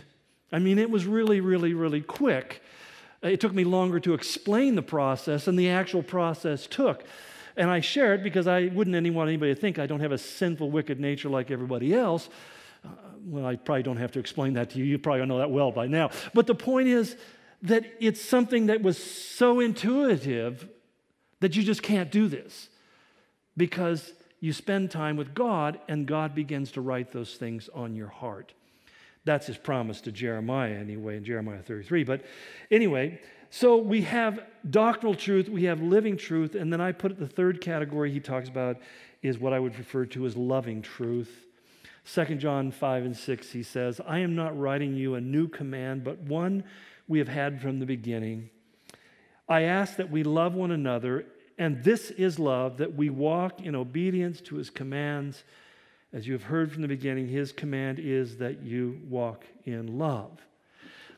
[0.52, 2.62] I mean, it was really, really, really quick.
[3.22, 7.04] It took me longer to explain the process than the actual process took.
[7.58, 10.18] And I share it because I wouldn't want anybody to think I don't have a
[10.18, 12.30] sinful, wicked nature like everybody else.
[12.84, 12.90] Uh,
[13.26, 14.86] well, I probably don't have to explain that to you.
[14.86, 16.12] You probably know that well by now.
[16.34, 17.16] But the point is
[17.62, 20.68] that it's something that was so intuitive
[21.40, 22.70] that you just can't do this
[23.58, 28.08] because you spend time with God and God begins to write those things on your
[28.08, 28.54] heart.
[29.24, 32.04] That's his promise to Jeremiah, anyway, in Jeremiah 33.
[32.04, 32.26] But
[32.70, 34.40] anyway, so we have
[34.70, 38.48] doctrinal truth, we have living truth, and then I put the third category he talks
[38.48, 38.78] about
[39.24, 41.46] is what I would refer to as loving truth.
[42.14, 46.04] 2 John 5 and 6, he says, I am not writing you a new command,
[46.04, 46.64] but one
[47.08, 48.50] we have had from the beginning.
[49.48, 51.26] I ask that we love one another,
[51.58, 55.44] and this is love, that we walk in obedience to his commands.
[56.12, 60.32] As you have heard from the beginning, his command is that you walk in love.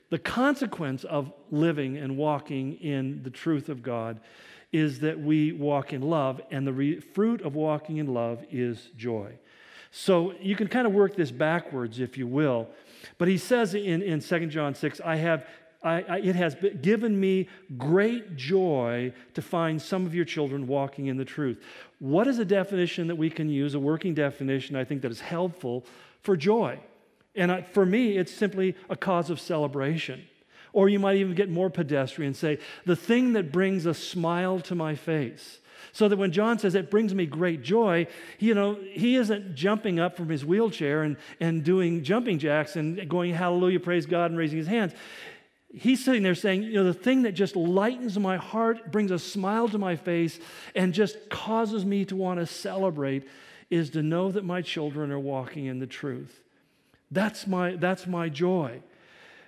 [0.10, 4.20] The consequence of living and walking in the truth of God
[4.72, 8.90] is that we walk in love, and the re- fruit of walking in love is
[8.98, 9.34] joy.
[9.92, 12.68] So you can kind of work this backwards, if you will.
[13.18, 15.46] But he says in, in 2 John 6, I have
[15.84, 21.08] I, I, it has given me great joy to find some of your children walking
[21.08, 21.64] in the truth.
[22.00, 25.22] What is a definition that we can use, a working definition, I think that is
[25.22, 25.86] helpful
[26.22, 26.80] for joy?
[27.36, 30.28] And for me, it's simply a cause of celebration.
[30.74, 34.76] Or you might even get more pedestrian say, the thing that brings a smile to
[34.76, 35.60] my face.
[35.94, 38.08] So that when John says it brings me great joy,
[38.40, 43.08] you know, he isn't jumping up from his wheelchair and, and doing jumping jacks and
[43.08, 44.94] going, hallelujah, praise God, and raising his hands.
[45.80, 49.20] He's sitting there saying, you know, the thing that just lightens my heart, brings a
[49.20, 50.40] smile to my face,
[50.76, 53.28] and just causes me to want to celebrate
[53.70, 56.42] is to know that my children are walking in the truth.
[57.12, 58.82] That's my, that's my joy.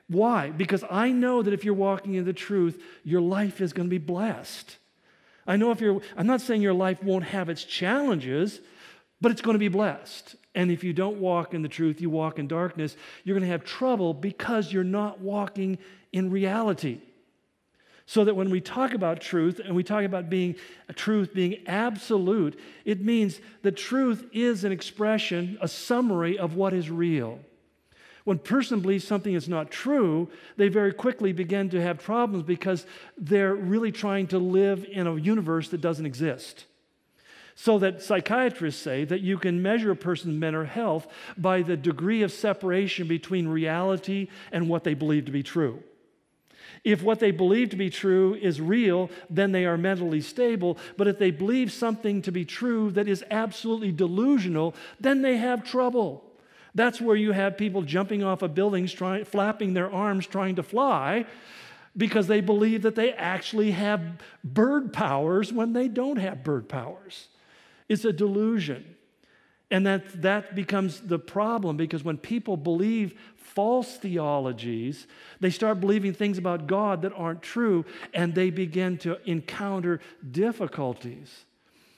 [0.08, 0.50] Why?
[0.50, 3.92] Because I know that if you're walking in the truth, your life is going to
[3.92, 4.78] be blessed.
[5.46, 8.60] I know if you're, I'm not saying your life won't have its challenges,
[9.22, 10.36] but it's going to be blessed.
[10.56, 13.52] And if you don't walk in the truth, you walk in darkness, you're going to
[13.52, 15.78] have trouble because you're not walking
[16.12, 17.00] in reality.
[18.06, 20.56] So that when we talk about truth and we talk about being
[20.96, 26.90] truth being absolute, it means the truth is an expression, a summary of what is
[26.90, 27.40] real.
[28.24, 32.46] When a person believes something is not true, they very quickly begin to have problems
[32.46, 32.86] because
[33.18, 36.66] they're really trying to live in a universe that doesn't exist.
[37.56, 42.22] So that psychiatrists say that you can measure a person's mental health by the degree
[42.22, 45.84] of separation between reality and what they believe to be true.
[46.84, 50.78] If what they believe to be true is real, then they are mentally stable.
[50.98, 55.64] But if they believe something to be true that is absolutely delusional, then they have
[55.64, 56.24] trouble.
[56.76, 60.64] That's where you have people jumping off of buildings, trying, flapping their arms, trying to
[60.64, 61.26] fly
[61.98, 64.02] because they believe that they actually have
[64.44, 67.28] bird powers when they don't have bird powers.
[67.90, 68.96] It's a delusion.
[69.72, 73.20] And that, that becomes the problem because when people believe
[73.54, 75.08] false theologies,
[75.40, 80.00] they start believing things about God that aren't true and they begin to encounter
[80.32, 81.46] difficulties.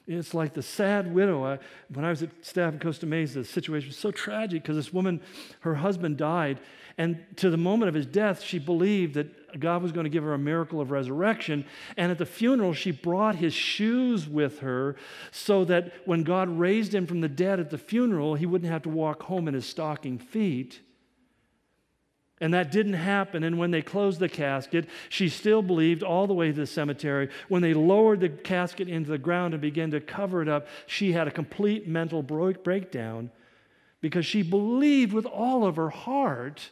[0.08, 1.46] It's like the sad widow.
[1.46, 1.60] I,
[1.94, 4.92] when I was at staff in Costa Mesa, the situation was so tragic because this
[4.92, 5.22] woman,
[5.62, 6.60] her husband died,
[6.98, 10.24] and to the moment of his death, she believed that God was going to give
[10.24, 11.66] her a miracle of resurrection.
[11.98, 14.96] And at the funeral, she brought his shoes with her
[15.32, 18.84] so that when God raised him from the dead at the funeral, he wouldn't have
[18.84, 20.82] to walk home in his stocking feet.
[22.42, 23.44] And that didn't happen.
[23.44, 27.30] And when they closed the casket, she still believed all the way to the cemetery.
[27.48, 31.12] When they lowered the casket into the ground and began to cover it up, she
[31.12, 33.30] had a complete mental breakdown
[34.02, 36.72] because she believed with all of her heart,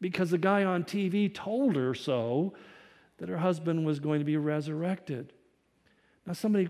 [0.00, 2.52] because the guy on TV told her so,
[3.18, 5.32] that her husband was going to be resurrected.
[6.26, 6.68] Now, somebody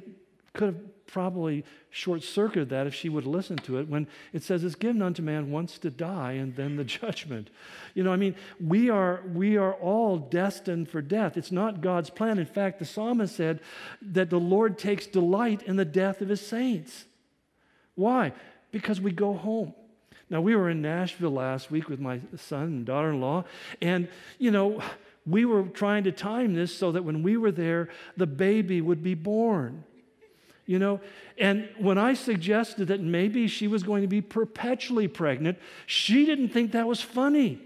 [0.53, 4.65] could have probably short circuited that if she would listen to it when it says
[4.65, 7.51] it's given unto man once to die and then the judgment.
[7.95, 11.37] You know, I mean, we are, we are all destined for death.
[11.37, 12.39] It's not God's plan.
[12.39, 13.61] In fact, the psalmist said
[14.03, 17.05] that the Lord takes delight in the death of his saints.
[17.95, 18.33] Why?
[18.73, 19.75] Because we go home.
[20.31, 23.45] Now, we were in Nashville last week with my son and daughter in law,
[23.81, 24.83] and, you know,
[25.27, 29.03] we were trying to time this so that when we were there, the baby would
[29.03, 29.85] be born.
[30.67, 31.01] You know,
[31.37, 36.49] and when I suggested that maybe she was going to be perpetually pregnant, she didn't
[36.49, 37.61] think that was funny.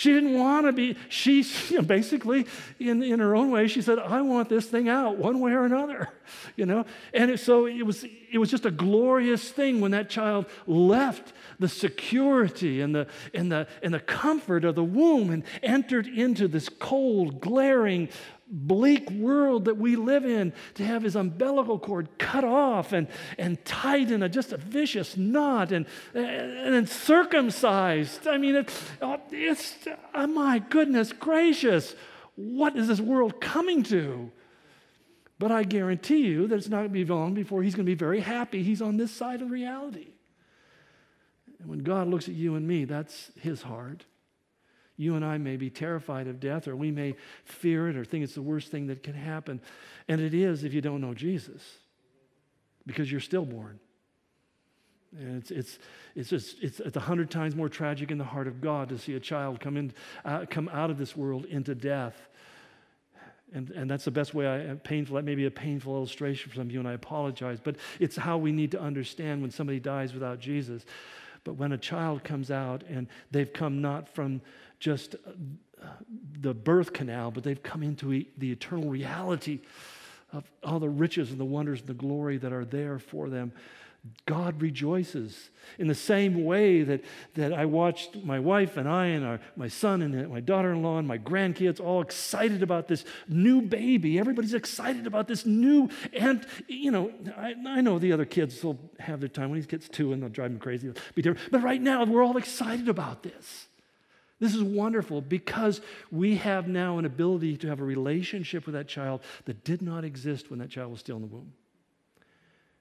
[0.00, 2.46] She didn't want to be, she you know, basically,
[2.78, 5.66] in, in her own way, she said, I want this thing out one way or
[5.66, 6.08] another,
[6.56, 6.86] you know?
[7.12, 11.34] And it, so it was, it was just a glorious thing when that child left
[11.58, 16.48] the security and the, and, the, and the comfort of the womb and entered into
[16.48, 18.08] this cold, glaring,
[18.50, 23.06] bleak world that we live in to have his umbilical cord cut off and,
[23.38, 28.26] and tied in a, just a vicious knot and, and then circumcised.
[28.26, 28.70] I mean, it,
[29.30, 29.76] it's,
[30.14, 31.94] oh my goodness gracious,
[32.34, 34.30] what is this world coming to?
[35.38, 37.90] But I guarantee you that it's not going to be long before he's going to
[37.90, 40.08] be very happy he's on this side of reality.
[41.60, 44.04] And when God looks at you and me, that's his heart.
[45.00, 48.22] You and I may be terrified of death, or we may fear it, or think
[48.22, 49.62] it's the worst thing that can happen.
[50.08, 51.62] And it is if you don't know Jesus,
[52.84, 53.80] because you're stillborn.
[55.18, 55.78] And it's, it's,
[56.14, 58.98] it's just, it's, it's a hundred times more tragic in the heart of God to
[58.98, 59.94] see a child come, in,
[60.26, 62.28] uh, come out of this world into death.
[63.54, 66.56] And, and that's the best way I, painful, that may be a painful illustration for
[66.56, 69.80] some of you, and I apologize, but it's how we need to understand when somebody
[69.80, 70.84] dies without Jesus.
[71.44, 74.40] But when a child comes out and they've come not from
[74.78, 75.14] just
[75.82, 75.86] uh,
[76.40, 79.60] the birth canal, but they've come into the eternal reality
[80.32, 83.52] of all the riches and the wonders and the glory that are there for them.
[84.24, 89.26] God rejoices in the same way that, that I watched my wife and I and
[89.26, 93.04] our, my son and my daughter in law and my grandkids all excited about this
[93.28, 94.18] new baby.
[94.18, 98.78] Everybody's excited about this new, and you know, I, I know the other kids will
[98.98, 100.92] have their time when he gets two and they'll drive them crazy.
[101.14, 101.50] be different.
[101.50, 103.66] But right now, we're all excited about this.
[104.38, 108.88] This is wonderful because we have now an ability to have a relationship with that
[108.88, 111.52] child that did not exist when that child was still in the womb.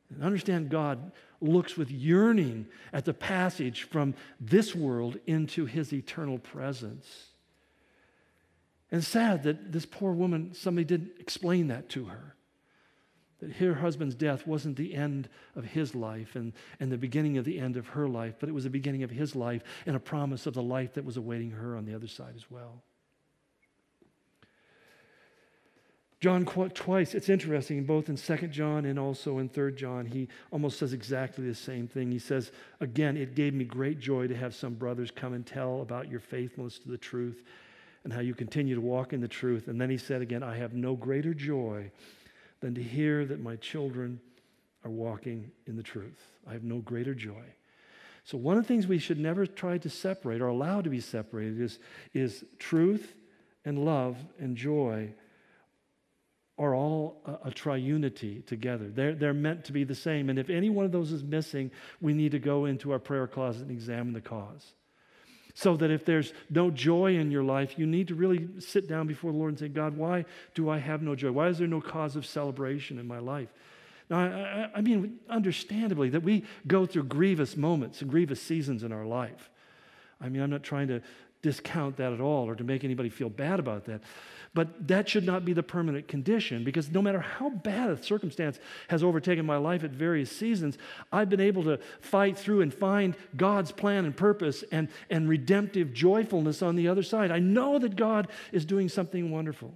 [0.10, 6.40] And understand God looks with yearning at the passage from this world into his eternal
[6.40, 7.28] presence.
[8.92, 12.36] And sad that this poor woman, somebody didn't explain that to her
[13.40, 17.46] that her husband's death wasn't the end of his life and, and the beginning of
[17.46, 20.00] the end of her life, but it was the beginning of his life and a
[20.00, 22.84] promise of the life that was awaiting her on the other side as well.
[26.20, 30.78] John twice, it's interesting, both in 2 John and also in 3 John, he almost
[30.78, 32.12] says exactly the same thing.
[32.12, 32.52] He says,
[32.82, 36.20] Again, it gave me great joy to have some brothers come and tell about your
[36.20, 37.44] faithfulness to the truth
[38.04, 39.70] and how you continue to walk in the truth.
[39.70, 41.90] And then he said again, I have no greater joy
[42.60, 44.20] than to hear that my children
[44.84, 46.34] are walking in the truth.
[46.46, 47.44] I have no greater joy.
[48.26, 51.00] So, one of the things we should never try to separate or allow to be
[51.00, 51.80] separated is,
[52.14, 53.16] is truth
[53.64, 55.14] and love and joy
[56.60, 58.90] are all a, a, triunity together.
[58.90, 60.30] They're, they're meant to be the same.
[60.30, 63.28] And if any one of those is missing, we need to go into our prayer
[63.28, 64.74] closet and examine the cause.
[65.56, 69.08] So that if there's no joy in your life, you need to really sit down
[69.08, 71.32] before the Lord and say, God, why do I have no joy?
[71.32, 73.50] Why is there no cause of celebration in my life?
[74.10, 79.06] Now, I, I mean, understandably, that we go through grievous moments grievous seasons in our
[79.06, 79.50] life.
[80.22, 81.02] I mean, I'm not trying to
[81.42, 84.02] discount that at all or to make anybody feel bad about that.
[84.54, 88.60] But that should not be the permanent condition because no matter how bad a circumstance
[88.88, 90.78] has overtaken my life at various seasons,
[91.12, 95.94] I've been able to fight through and find God's plan and purpose and, and redemptive
[95.94, 97.30] joyfulness on the other side.
[97.32, 99.74] I know that God is doing something wonderful.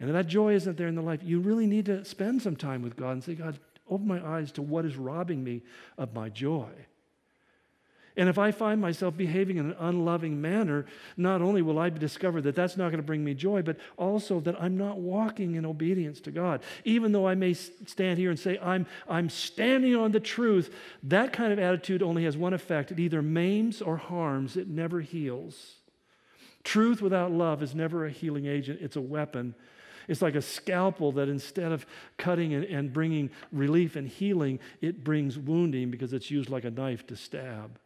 [0.00, 2.56] And if that joy isn't there in the life, you really need to spend some
[2.56, 3.58] time with God and say, God,
[3.90, 5.62] open my eyes to what is robbing me
[5.98, 6.70] of my joy.
[8.18, 12.40] And if I find myself behaving in an unloving manner, not only will I discover
[12.42, 15.64] that that's not going to bring me joy, but also that I'm not walking in
[15.64, 16.60] obedience to God.
[16.84, 21.32] Even though I may stand here and say, I'm, I'm standing on the truth, that
[21.32, 25.76] kind of attitude only has one effect it either maims or harms, it never heals.
[26.64, 29.54] Truth without love is never a healing agent, it's a weapon.
[30.08, 35.04] It's like a scalpel that instead of cutting and, and bringing relief and healing, it
[35.04, 37.78] brings wounding because it's used like a knife to stab.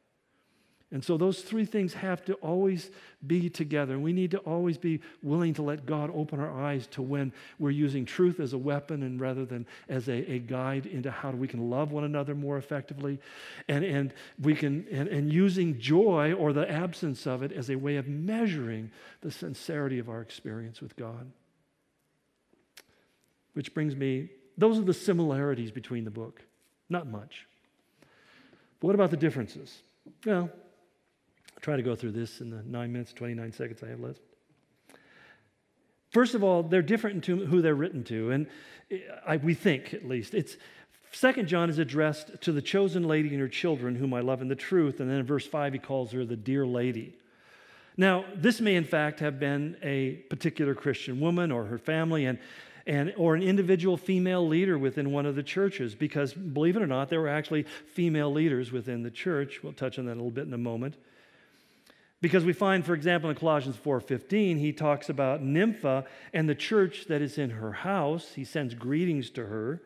[0.93, 2.91] And so those three things have to always
[3.27, 3.99] be together.
[3.99, 7.71] We need to always be willing to let God open our eyes to when we're
[7.71, 11.49] using truth as a weapon and rather than as a, a guide into how we
[11.49, 13.19] can love one another more effectively.
[13.69, 17.77] And, and we can and, and using joy or the absence of it as a
[17.77, 18.91] way of measuring
[19.23, 21.33] the sincerity of our experience with God.
[23.55, 24.29] Which brings me,
[24.59, 26.43] those are the similarities between the book.
[26.91, 27.47] Not much.
[28.81, 29.81] But what about the differences?
[30.27, 30.51] Well,
[31.63, 34.21] try to go through this in the nine minutes, 29 seconds I have left.
[36.11, 38.47] First of all, they're different in who they're written to, and
[39.27, 40.35] I, we think at least.
[40.35, 40.57] It's
[41.13, 44.49] Second John is addressed to the chosen lady and her children, whom I love in
[44.49, 47.17] the truth, and then in verse five he calls her the dear lady.
[47.97, 52.39] Now, this may in fact have been a particular Christian woman or her family, and
[52.85, 56.87] and, or an individual female leader within one of the churches because believe it or
[56.89, 60.33] not there were actually female leaders within the church we'll touch on that a little
[60.33, 60.97] bit in a moment
[62.23, 67.07] because we find, for example, in Colossians 4:15, he talks about Nympha and the church
[67.07, 68.33] that is in her house.
[68.35, 69.83] He sends greetings to her.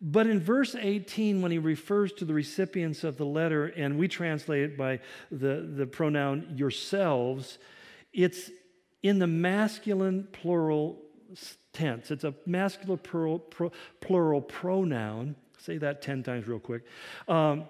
[0.00, 4.08] But in verse 18, when he refers to the recipients of the letter, and we
[4.08, 4.98] translate it by
[5.30, 7.58] the, the pronoun yourselves,
[8.12, 8.50] it's
[9.02, 11.00] in the masculine plural
[11.72, 12.10] tense.
[12.10, 13.38] It's a masculine plural,
[14.00, 15.36] plural pronoun.
[15.58, 16.82] Say that 10 times real quick.
[17.28, 17.66] Um,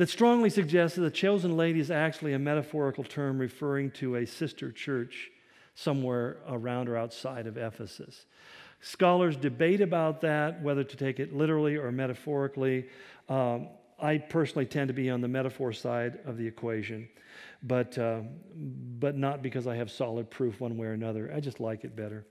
[0.00, 4.26] that strongly suggests that the chosen lady is actually a metaphorical term referring to a
[4.26, 5.30] sister church
[5.74, 8.24] somewhere around or outside of Ephesus.
[8.80, 12.88] Scholars debate about that, whether to take it literally or metaphorically.
[13.28, 13.68] Um,
[14.00, 17.06] I personally tend to be on the metaphor side of the equation,
[17.62, 18.22] but, uh,
[18.56, 21.30] but not because I have solid proof one way or another.
[21.36, 22.24] I just like it better.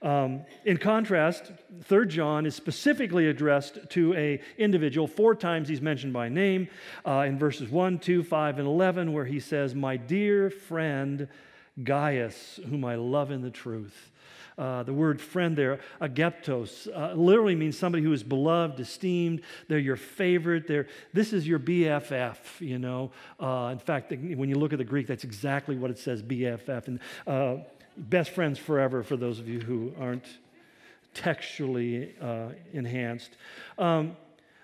[0.00, 1.50] Um, in contrast,
[1.82, 5.08] Third John is specifically addressed to a individual.
[5.08, 6.68] Four times he's mentioned by name
[7.04, 11.28] uh, in verses 1, 2, 5, and 11, where he says, My dear friend
[11.82, 14.10] Gaius, whom I love in the truth.
[14.56, 19.40] Uh, the word friend there, agapetos, uh, literally means somebody who is beloved, esteemed.
[19.68, 20.66] They're your favorite.
[20.66, 23.12] They're, this is your BFF, you know.
[23.38, 26.88] Uh, in fact, when you look at the Greek, that's exactly what it says, BFF.
[26.88, 27.62] And uh,
[27.98, 30.26] best friends forever for those of you who aren't
[31.14, 33.30] textually uh, enhanced.
[33.78, 34.16] Um,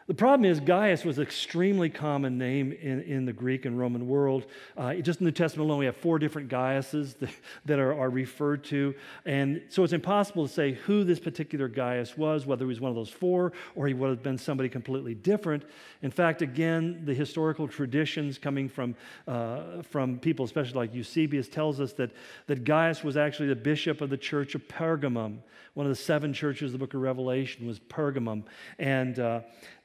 [0.07, 4.07] the problem is, Gaius was an extremely common name in, in the Greek and Roman
[4.07, 4.45] world.
[4.77, 7.31] Uh, just in the New Testament alone, we have four different Gaiuses that,
[7.65, 8.95] that are, are, referred to.
[9.25, 12.91] And so it's impossible to say who this particular Gaius was, whether he was one
[12.91, 15.65] of those four or he would have been somebody completely different.
[16.03, 18.95] In fact, again, the historical traditions coming from,
[19.27, 22.11] uh, from people, especially like Eusebius, tells us that,
[22.47, 25.39] that Gaius was actually the bishop of the church of Pergamum.
[25.75, 28.45] One of the seven churches of the book of Revelation was Pergamum.
[28.79, 29.41] And uh,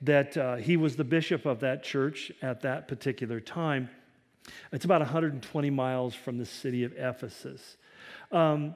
[0.09, 3.89] that uh, he was the bishop of that church at that particular time.
[4.71, 7.77] It's about 120 miles from the city of Ephesus.
[8.31, 8.75] Um,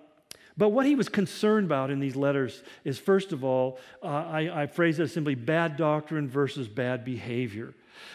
[0.55, 4.61] but what he was concerned about in these letters is, first of all, uh, I,
[4.61, 7.73] I, phrase it simply bad doctrine versus bad behavior.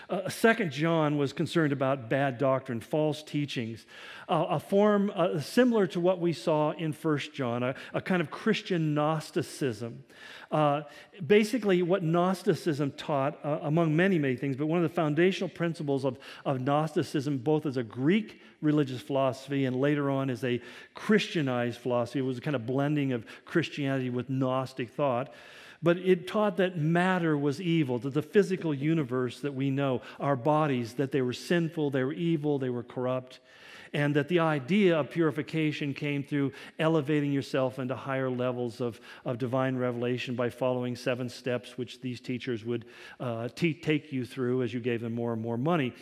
[0.08, 3.86] Uh, Second John was concerned about bad doctrine, false teachings,
[4.28, 8.20] uh, a form uh, similar to what we saw in First John, a, a kind
[8.20, 10.04] of Christian Gnosticism.
[10.50, 10.82] Uh,
[11.26, 16.04] basically, what Gnosticism taught, uh, among many, many things, but one of the foundational principles
[16.04, 20.60] of, of Gnosticism, both as a Greek religious philosophy and later on as a
[20.94, 25.32] Christianized philosophy, it was a kind of blending of Christianity with Gnostic thought.
[25.82, 30.34] But it taught that matter was evil, that the physical universe that we know, our
[30.34, 33.38] bodies, that they were sinful, they were evil, they were corrupt,
[33.92, 39.38] and that the idea of purification came through elevating yourself into higher levels of, of
[39.38, 42.84] divine revelation by following seven steps, which these teachers would
[43.20, 45.94] uh, t- take you through as you gave them more and more money.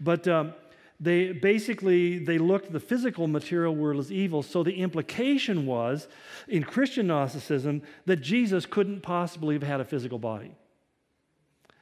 [0.00, 0.54] But um,
[1.00, 6.08] they basically they looked the physical material world as evil so the implication was
[6.48, 10.54] in christian gnosticism that jesus couldn't possibly have had a physical body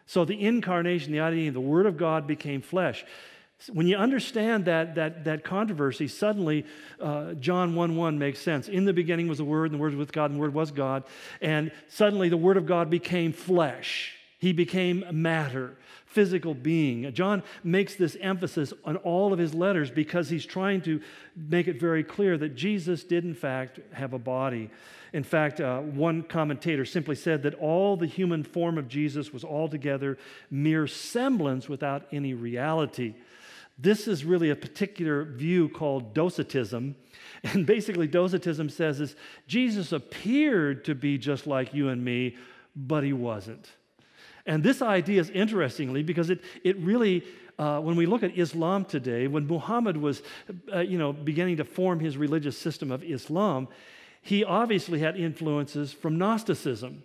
[0.07, 3.05] so the incarnation the idea of the word of god became flesh
[3.71, 6.67] when you understand that, that, that controversy, suddenly
[7.01, 8.69] uh, John 1 1 makes sense.
[8.69, 10.55] In the beginning was the Word, and the Word was with God, and the Word
[10.55, 11.05] was God.
[11.41, 14.17] And suddenly the Word of God became flesh.
[14.39, 15.77] He became matter
[16.13, 17.13] physical being.
[17.15, 21.01] John makes this emphasis on all of his letters because he's trying to
[21.35, 24.71] make it very clear that Jesus did, in fact, have a body.
[25.13, 29.45] In fact, uh, one commentator simply said that all the human form of Jesus was
[29.45, 30.19] altogether
[30.51, 33.15] mere semblance without any reality.
[33.79, 36.97] This is really a particular view called docetism.
[37.45, 39.17] And basically, docetism says is
[39.49, 42.37] Jesus appeared to be just like you and me,
[42.77, 43.69] but he wasn't.
[44.47, 47.24] And this idea is interestingly because it, it really,
[47.59, 50.22] uh, when we look at Islam today, when Muhammad was,
[50.72, 53.68] uh, you know, beginning to form his religious system of Islam,
[54.20, 57.03] he obviously had influences from Gnosticism.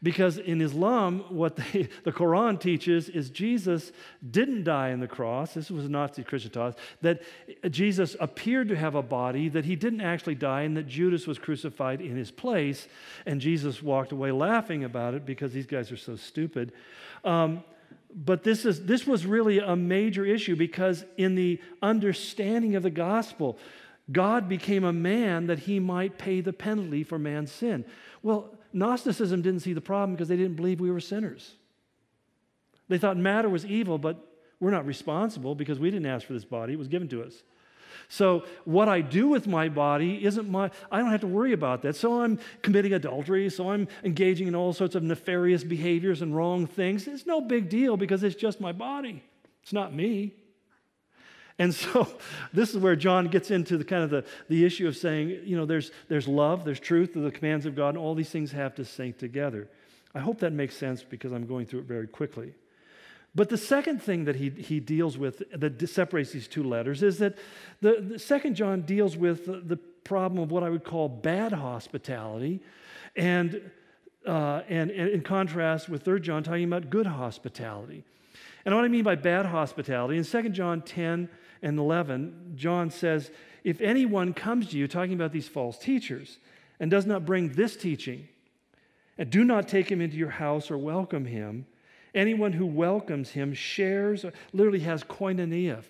[0.00, 3.90] Because in Islam, what they, the Quran teaches is Jesus
[4.30, 5.54] didn't die on the cross.
[5.54, 7.22] This was Gnostic Christian thought that
[7.70, 11.38] Jesus appeared to have a body, that he didn't actually die, and that Judas was
[11.38, 12.86] crucified in his place.
[13.26, 16.72] And Jesus walked away laughing about it because these guys are so stupid.
[17.24, 17.64] Um,
[18.14, 22.90] but this, is, this was really a major issue because, in the understanding of the
[22.90, 23.58] gospel,
[24.10, 27.84] God became a man that he might pay the penalty for man's sin.
[28.22, 31.54] Well, Gnosticism didn't see the problem because they didn't believe we were sinners.
[32.88, 34.24] They thought matter was evil, but
[34.60, 37.42] we're not responsible because we didn't ask for this body, it was given to us.
[38.10, 41.82] So, what I do with my body isn't my, I don't have to worry about
[41.82, 41.94] that.
[41.94, 46.66] So, I'm committing adultery, so I'm engaging in all sorts of nefarious behaviors and wrong
[46.66, 47.06] things.
[47.06, 49.22] It's no big deal because it's just my body,
[49.62, 50.34] it's not me.
[51.58, 52.08] And so
[52.52, 55.56] this is where John gets into the kind of the, the issue of saying, you
[55.56, 58.74] know, there's, there's love, there's truth, the commands of God, and all these things have
[58.76, 59.68] to sync together.
[60.14, 62.54] I hope that makes sense because I'm going through it very quickly.
[63.34, 67.18] But the second thing that he, he deals with that separates these two letters is
[67.18, 67.36] that
[67.80, 71.52] the, the second John deals with the, the, problem of what I would call bad
[71.52, 72.60] hospitality,
[73.14, 73.70] and,
[74.26, 78.04] uh, and, and in contrast with third John talking about good hospitality.
[78.64, 81.28] And what I mean by bad hospitality, in 2 John 10,
[81.62, 83.30] and 11, John says,
[83.64, 86.38] If anyone comes to you, talking about these false teachers,
[86.80, 88.28] and does not bring this teaching,
[89.16, 91.66] and do not take him into your house or welcome him,
[92.14, 95.82] anyone who welcomes him shares, literally has koinonia.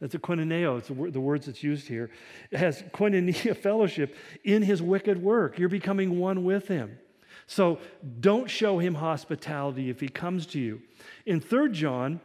[0.00, 2.10] That's a koinoneo, it's the words that's used here.
[2.52, 5.58] Has koinonia fellowship in his wicked work.
[5.58, 6.98] You're becoming one with him.
[7.46, 7.78] So
[8.20, 10.82] don't show him hospitality if he comes to you.
[11.26, 12.20] In 3 John,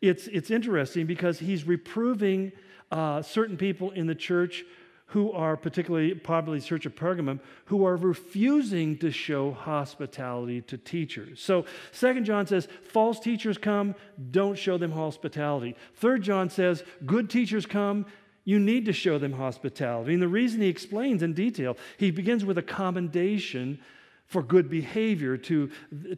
[0.00, 2.52] it's, it's interesting because he's reproving
[2.90, 4.64] uh, certain people in the church
[5.06, 11.40] who are particularly, probably Church of Pergamum, who are refusing to show hospitality to teachers.
[11.40, 13.96] So, Second John says, false teachers come,
[14.30, 15.74] don't show them hospitality.
[15.96, 18.06] Third John says, good teachers come,
[18.44, 20.14] you need to show them hospitality.
[20.14, 23.80] And the reason he explains in detail, he begins with a commendation
[24.26, 25.70] for good behavior to,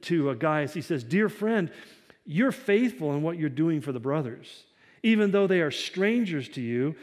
[0.03, 1.71] to a Gaius he says, Dear friend,
[2.25, 4.65] you're faithful in what you're doing for the brothers.
[5.03, 6.95] Even though they are strangers to you,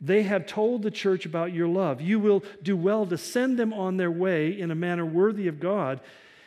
[0.00, 2.00] they have told the church about your love.
[2.00, 5.58] You will do well to send them on their way in a manner worthy of
[5.58, 6.00] God.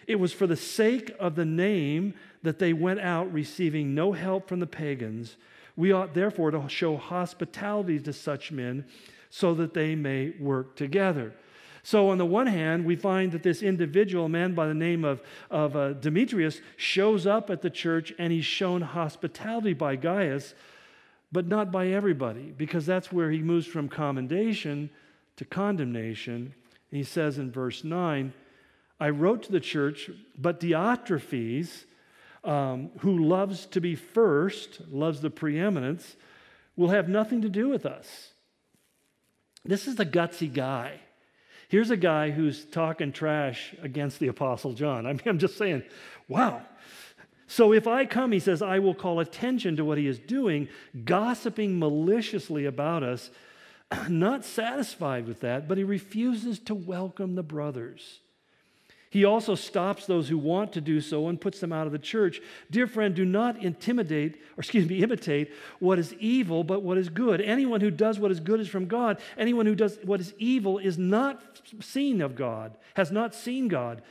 [0.08, 2.14] It was for the sake of the name
[2.44, 5.36] that they went out receiving no help from the pagans.
[5.76, 8.86] We ought therefore to show hospitality to such men
[9.30, 11.34] so that they may work together.
[11.84, 15.04] So, on the one hand, we find that this individual, a man by the name
[15.04, 20.54] of, of uh, Demetrius, shows up at the church and he's shown hospitality by Gaius,
[21.32, 24.92] but not by everybody, because that's where he moves from commendation
[25.38, 26.54] to condemnation.
[26.92, 28.34] And he says in verse 9,
[29.00, 31.86] I wrote to the church, but Diotrephes,
[32.44, 36.16] um, who loves to be first, loves the preeminence,
[36.76, 38.34] will have nothing to do with us.
[39.66, 41.00] This is the gutsy guy.
[41.72, 45.06] Here's a guy who's talking trash against the Apostle John.
[45.06, 45.84] I mean, I'm just saying,
[46.28, 46.64] wow.
[47.48, 50.68] So if I come, he says, I will call attention to what he is doing,
[51.06, 53.30] gossiping maliciously about us,
[54.10, 58.20] not satisfied with that, but he refuses to welcome the brothers.
[59.12, 62.00] He also stops those who want to do so and puts them out of the
[62.00, 62.42] church.
[62.72, 67.10] Dear friend, do not intimidate, or excuse me, imitate what is evil, but what is
[67.10, 67.42] good.
[67.42, 69.20] Anyone who does what is good is from God.
[69.38, 74.02] Anyone who does what is evil is not seen of God, has not seen God.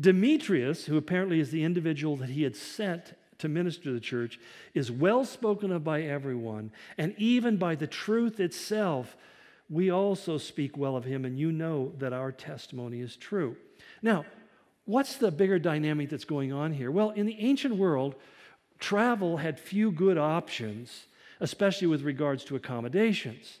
[0.00, 4.40] Demetrius, who apparently is the individual that he had sent to minister to the church,
[4.72, 9.18] is well spoken of by everyone, and even by the truth itself.
[9.68, 13.56] We also speak well of him, and you know that our testimony is true.
[14.02, 14.24] Now,
[14.84, 16.90] what's the bigger dynamic that's going on here?
[16.90, 18.14] Well, in the ancient world,
[18.78, 21.06] travel had few good options,
[21.40, 23.58] especially with regards to accommodations.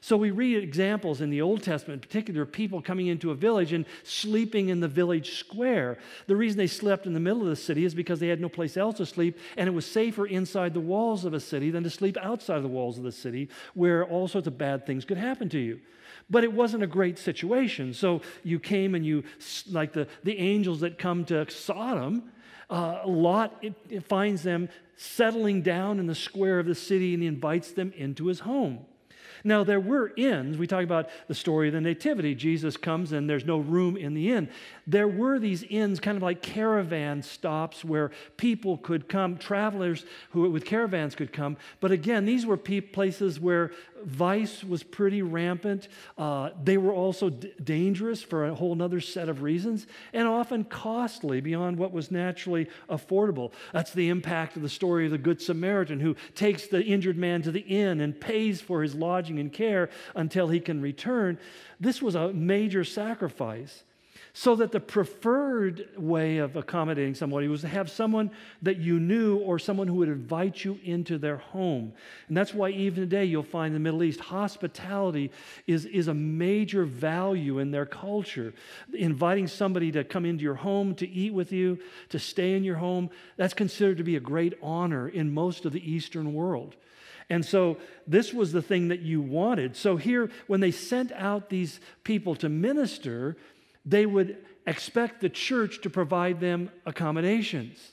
[0.00, 3.72] So we read examples in the Old Testament, in particular, people coming into a village
[3.72, 5.98] and sleeping in the village square.
[6.26, 8.48] The reason they slept in the middle of the city is because they had no
[8.48, 11.82] place else to sleep, and it was safer inside the walls of a city than
[11.82, 15.04] to sleep outside of the walls of the city, where all sorts of bad things
[15.04, 15.80] could happen to you.
[16.28, 17.94] But it wasn't a great situation.
[17.94, 19.24] So you came and you,
[19.70, 22.30] like the, the angels that come to Sodom,
[22.68, 27.22] uh, Lot it, it finds them settling down in the square of the city and
[27.22, 28.86] he invites them into his home.
[29.44, 30.58] Now, there were inns.
[30.58, 32.34] We talk about the story of the Nativity.
[32.34, 34.48] Jesus comes and there's no room in the inn.
[34.88, 40.50] There were these inns, kind of like caravan stops, where people could come, travelers who
[40.50, 41.56] with caravans could come.
[41.80, 43.70] But again, these were places where
[44.04, 45.88] vice was pretty rampant.
[46.16, 50.64] Uh, they were also d- dangerous for a whole other set of reasons, and often
[50.64, 53.52] costly beyond what was naturally affordable.
[53.72, 57.42] That's the impact of the story of the Good Samaritan who takes the injured man
[57.42, 61.38] to the inn and pays for his lodging and care until he can return.
[61.80, 63.84] This was a major sacrifice.
[64.38, 68.30] So that the preferred way of accommodating somebody was to have someone
[68.60, 71.94] that you knew or someone who would invite you into their home.
[72.28, 75.32] And that's why even today you'll find in the Middle East, hospitality
[75.66, 78.52] is, is a major value in their culture.
[78.92, 81.78] Inviting somebody to come into your home, to eat with you,
[82.10, 83.08] to stay in your home,
[83.38, 86.76] that's considered to be a great honor in most of the Eastern world.
[87.30, 89.76] And so this was the thing that you wanted.
[89.76, 93.38] So here, when they sent out these people to minister,
[93.86, 97.92] they would expect the church to provide them accommodations.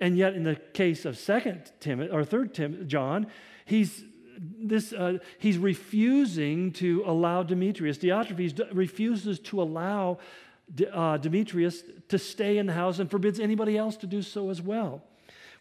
[0.00, 3.28] And yet, in the case of Second Timothy or Third John,
[3.64, 4.04] he's
[4.40, 7.98] this uh, he's refusing to allow Demetrius.
[7.98, 10.18] Diotrephes refuses to allow
[10.92, 14.62] uh, Demetrius to stay in the house and forbids anybody else to do so as
[14.62, 15.02] well.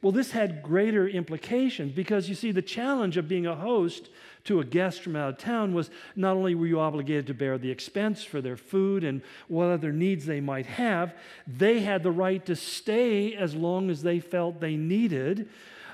[0.01, 4.09] Well, this had greater implications because you see, the challenge of being a host
[4.43, 7.57] to a guest from out of town was not only were you obligated to bear
[7.57, 11.15] the expense for their food and what other needs they might have,
[11.47, 15.49] they had the right to stay as long as they felt they needed,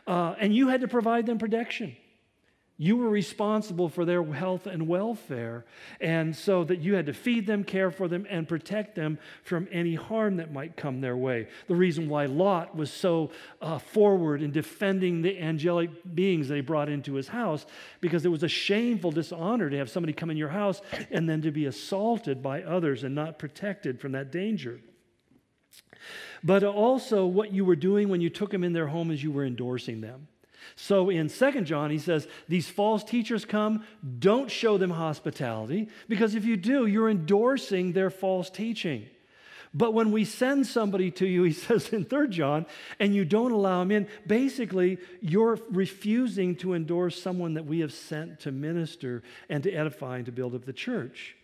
[0.05, 1.95] uh, and you had to provide them protection.
[2.77, 5.63] You were responsible for their health and welfare,
[6.01, 9.67] and so that you had to feed them, care for them, and protect them from
[9.71, 11.47] any harm that might come their way.
[11.67, 13.29] The reason why Lot was so
[13.61, 17.67] uh, forward in defending the angelic beings that he brought into his house,
[18.01, 21.43] because it was a shameful dishonor to have somebody come in your house and then
[21.43, 24.81] to be assaulted by others and not protected from that danger.
[26.43, 29.31] But also, what you were doing when you took them in their home is you
[29.31, 30.27] were endorsing them.
[30.75, 33.83] So in Second John, he says, These false teachers come,
[34.19, 39.07] don't show them hospitality, because if you do, you're endorsing their false teaching.
[39.73, 42.65] But when we send somebody to you, he says in Third John,
[42.99, 47.93] and you don't allow them in, basically, you're refusing to endorse someone that we have
[47.93, 51.35] sent to minister and to edify and to build up the church.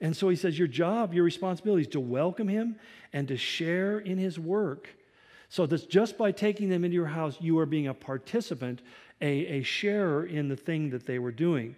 [0.00, 2.76] And so he says, Your job, your responsibility is to welcome him
[3.12, 4.88] and to share in his work.
[5.48, 8.82] So that just by taking them into your house, you are being a participant,
[9.20, 11.76] a, a sharer in the thing that they were doing.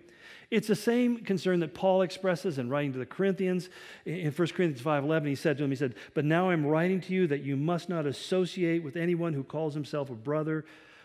[0.50, 3.68] It's the same concern that Paul expresses in writing to the Corinthians.
[4.06, 7.12] In 1 Corinthians 5:11, he said to them, he said, "But now I'm writing to
[7.12, 10.64] you that you must not associate with anyone who calls himself a brother,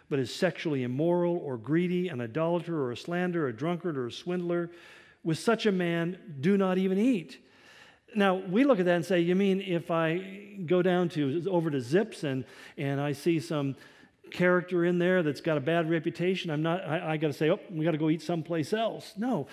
[0.09, 4.11] but is sexually immoral or greedy, an idolater or a slanderer, a drunkard or a
[4.11, 4.71] swindler.
[5.25, 7.39] With such a man, do not even eat."
[8.15, 11.69] Now, we look at that and say, you mean if I go down to over
[11.71, 12.45] to Zips and,
[12.77, 13.75] and I see some
[14.31, 17.49] character in there that's got a bad reputation, I'm not, I, I got to say,
[17.49, 19.13] oh, we got to go eat someplace else.
[19.17, 19.47] No,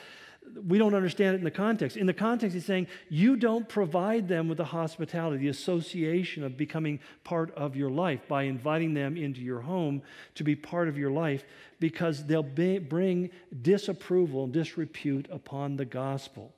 [0.67, 1.97] we don't understand it in the context.
[1.97, 6.57] In the context, he's saying you don't provide them with the hospitality, the association of
[6.57, 10.03] becoming part of your life by inviting them into your home
[10.35, 11.45] to be part of your life
[11.79, 13.31] because they'll be, bring
[13.63, 16.53] disapproval and disrepute upon the gospel.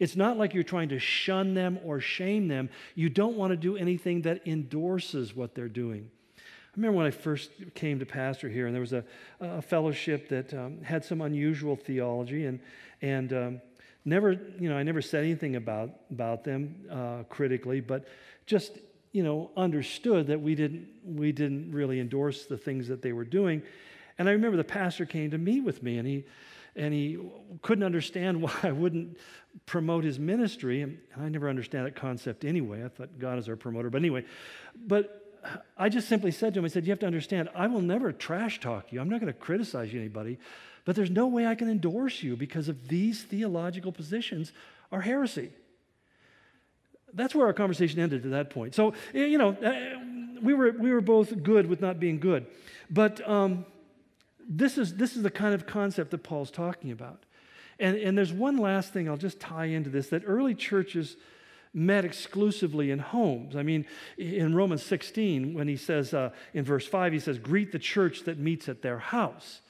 [0.00, 2.70] It's not like you're trying to shun them or shame them.
[2.94, 6.10] You don't want to do anything that endorses what they're doing.
[6.36, 9.04] I remember when I first came to pastor here, and there was a,
[9.40, 12.60] a fellowship that um, had some unusual theology, and,
[13.02, 13.60] and um,
[14.04, 18.06] never, you know, I never said anything about, about them uh, critically, but
[18.46, 18.78] just,
[19.12, 23.24] you know, understood that we didn't, we didn't really endorse the things that they were
[23.24, 23.62] doing.
[24.18, 26.24] And I remember the pastor came to meet with me, and he,
[26.76, 27.18] and he
[27.62, 29.18] couldn't understand why I wouldn't
[29.66, 30.82] promote his ministry.
[30.82, 32.84] And I never understand that concept anyway.
[32.84, 33.90] I thought God is our promoter.
[33.90, 34.24] But anyway,
[34.86, 35.20] but
[35.76, 38.12] I just simply said to him, I said, You have to understand, I will never
[38.12, 39.00] trash talk you.
[39.00, 40.38] I'm not going to criticize you, anybody,
[40.84, 44.52] but there's no way I can endorse you because of these theological positions
[44.92, 45.50] are heresy.
[47.12, 48.74] That's where our conversation ended at that point.
[48.74, 52.46] So, you know, uh, we were, we were both good with not being good.
[52.88, 53.66] But um,
[54.50, 57.22] this, is, this is the kind of concept that Paul's talking about.
[57.78, 61.16] And, and there's one last thing I'll just tie into this that early churches
[61.72, 63.54] met exclusively in homes.
[63.54, 63.86] I mean,
[64.18, 68.24] in Romans 16, when he says uh, in verse 5, he says, Greet the church
[68.24, 69.60] that meets at their house.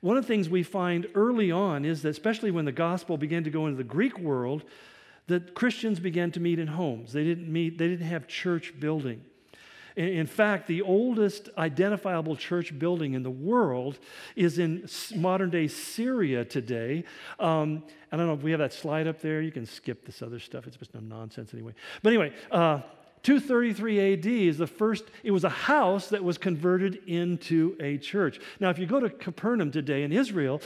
[0.00, 3.42] One of the things we find early on is that, especially when the gospel began
[3.44, 4.64] to go into the Greek world,
[5.26, 7.12] that Christians began to meet in homes.
[7.12, 9.22] They didn't meet, they didn't have church building.
[9.96, 13.98] In fact, the oldest identifiable church building in the world
[14.36, 17.04] is in modern day Syria today.
[17.38, 17.82] Um,
[18.12, 19.40] I don't know if we have that slide up there.
[19.40, 20.66] You can skip this other stuff.
[20.66, 21.74] It's just no nonsense anyway.
[22.02, 22.80] But anyway, uh,
[23.22, 28.40] 233 AD is the first, it was a house that was converted into a church.
[28.60, 30.62] Now, if you go to Capernaum today in Israel,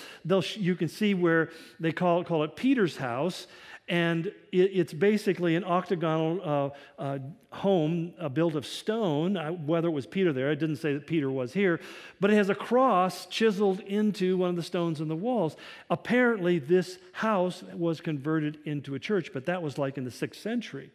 [0.55, 1.51] you can see where
[1.81, 3.49] they call it, call it Peter's house.
[3.87, 7.19] And it, it's basically an octagonal uh, uh,
[7.51, 9.37] home uh, built of stone.
[9.67, 11.81] Whether it was Peter there, I didn't say that Peter was here,
[12.21, 15.57] but it has a cross chiseled into one of the stones in the walls.
[15.91, 20.41] Apparently, this house was converted into a church, but that was like in the sixth
[20.41, 20.91] century.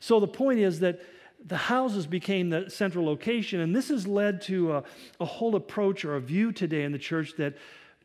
[0.00, 1.00] So the point is that
[1.44, 4.82] the houses became the central location, and this has led to a,
[5.20, 7.54] a whole approach or a view today in the church that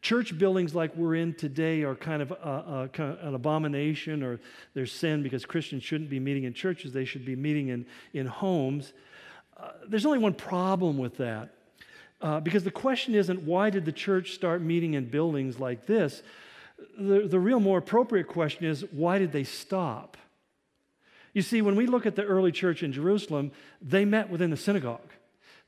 [0.04, 4.38] church buildings like we're in today are kind of a, a, an abomination or
[4.74, 8.28] there's sin because Christians shouldn't be meeting in churches, they should be meeting in, in
[8.28, 8.91] homes.
[9.58, 11.56] Uh, there's only one problem with that.
[12.22, 16.22] Uh, because the question isn't why did the church start meeting in buildings like this?
[16.99, 20.18] The, the real more appropriate question is why did they stop?
[21.34, 23.51] You see, when we look at the early church in Jerusalem,
[23.82, 24.99] they met within the synagogue.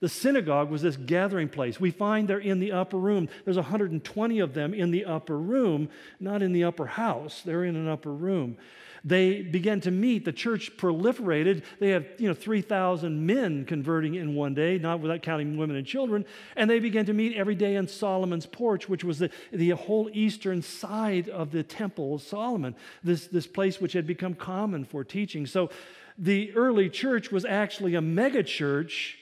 [0.02, 1.80] The synagogue was this gathering place.
[1.80, 3.30] We find they're in the upper room.
[3.46, 5.90] There's 120 of them in the upper room,
[6.20, 7.42] not in the upper house.
[7.44, 8.58] They're in an upper room.
[9.06, 10.26] They began to meet.
[10.26, 11.64] The church proliferated.
[11.80, 15.86] They have, you know, 3,000 men converting in one day, not without counting women and
[15.86, 16.26] children.
[16.56, 20.10] And they began to meet every day in Solomon's porch, which was the, the whole
[20.12, 25.04] eastern side of the temple of Solomon, this, this place which had become common for
[25.04, 25.46] teaching.
[25.46, 25.70] So
[26.18, 29.14] the early church was actually a megachurch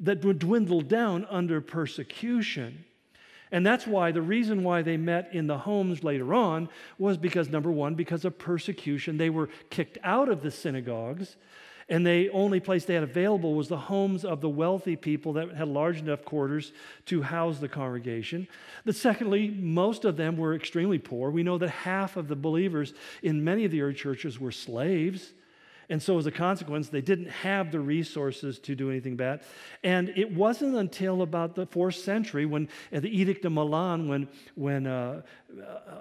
[0.00, 2.84] that would dwindle down under persecution.
[3.50, 6.68] And that's why the reason why they met in the homes later on
[6.98, 9.16] was because, number one, because of persecution.
[9.16, 11.36] They were kicked out of the synagogues,
[11.88, 15.54] and the only place they had available was the homes of the wealthy people that
[15.54, 16.72] had large enough quarters
[17.06, 18.46] to house the congregation.
[18.84, 21.30] But secondly, most of them were extremely poor.
[21.30, 22.92] We know that half of the believers
[23.22, 25.32] in many of the early churches were slaves.
[25.90, 29.40] And so, as a consequence, they didn't have the resources to do anything bad.
[29.82, 34.86] And it wasn't until about the fourth century, when the Edict of Milan, when, when
[34.86, 35.22] uh,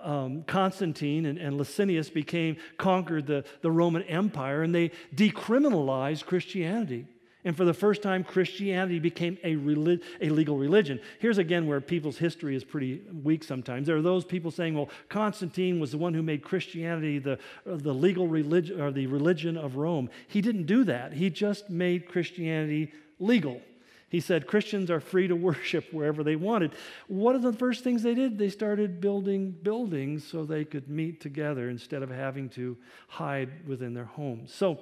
[0.03, 6.25] uh, um, Constantine and, and Licinius became conquered the, the Roman Empire, and they decriminalized
[6.25, 7.05] Christianity.
[7.47, 10.99] And for the first time, Christianity became a, relig- a legal religion.
[11.19, 13.87] Here's again where people's history is pretty weak sometimes.
[13.87, 17.93] There are those people saying, well, Constantine was the one who made Christianity the, the
[17.93, 20.09] legal religion or the religion of Rome.
[20.27, 23.61] He didn't do that, he just made Christianity legal.
[24.09, 26.73] He said Christians are free to worship wherever they wanted.
[27.07, 28.37] What are the first things they did?
[28.37, 32.75] They started building buildings so they could meet together instead of having to
[33.07, 34.53] hide within their homes.
[34.53, 34.79] So,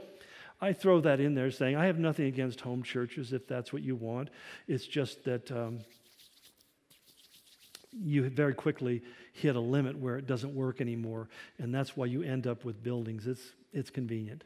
[0.61, 3.81] I throw that in there saying, I have nothing against home churches if that's what
[3.81, 4.29] you want.
[4.67, 5.79] It's just that um,
[7.91, 9.01] you very quickly
[9.33, 11.29] hit a limit where it doesn't work anymore.
[11.57, 13.27] And that's why you end up with buildings.
[13.27, 13.41] It's,
[13.73, 14.43] it's convenient.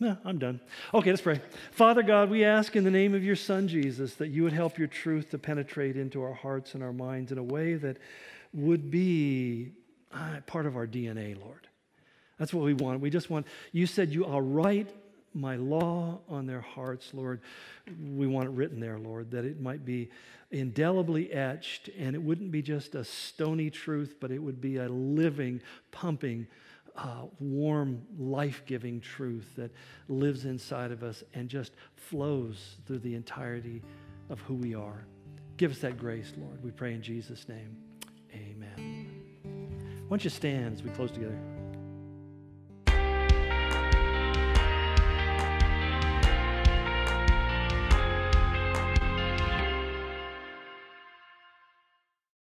[0.00, 0.60] No, I'm done.
[0.92, 1.40] Okay, let's pray.
[1.70, 4.76] Father God, we ask in the name of your Son, Jesus, that you would help
[4.76, 7.98] your truth to penetrate into our hearts and our minds in a way that
[8.52, 9.72] would be
[10.12, 11.68] uh, part of our DNA, Lord.
[12.38, 13.00] That's what we want.
[13.00, 14.90] We just want, you said you, I'll write
[15.34, 17.40] my law on their hearts, Lord.
[18.00, 20.10] We want it written there, Lord, that it might be
[20.50, 24.88] indelibly etched and it wouldn't be just a stony truth, but it would be a
[24.88, 25.60] living,
[25.90, 26.46] pumping,
[26.96, 29.72] uh, warm, life giving truth that
[30.08, 33.82] lives inside of us and just flows through the entirety
[34.30, 35.04] of who we are.
[35.56, 36.62] Give us that grace, Lord.
[36.62, 37.76] We pray in Jesus' name.
[38.32, 39.10] Amen.
[39.42, 41.38] Why don't you stand as we close together?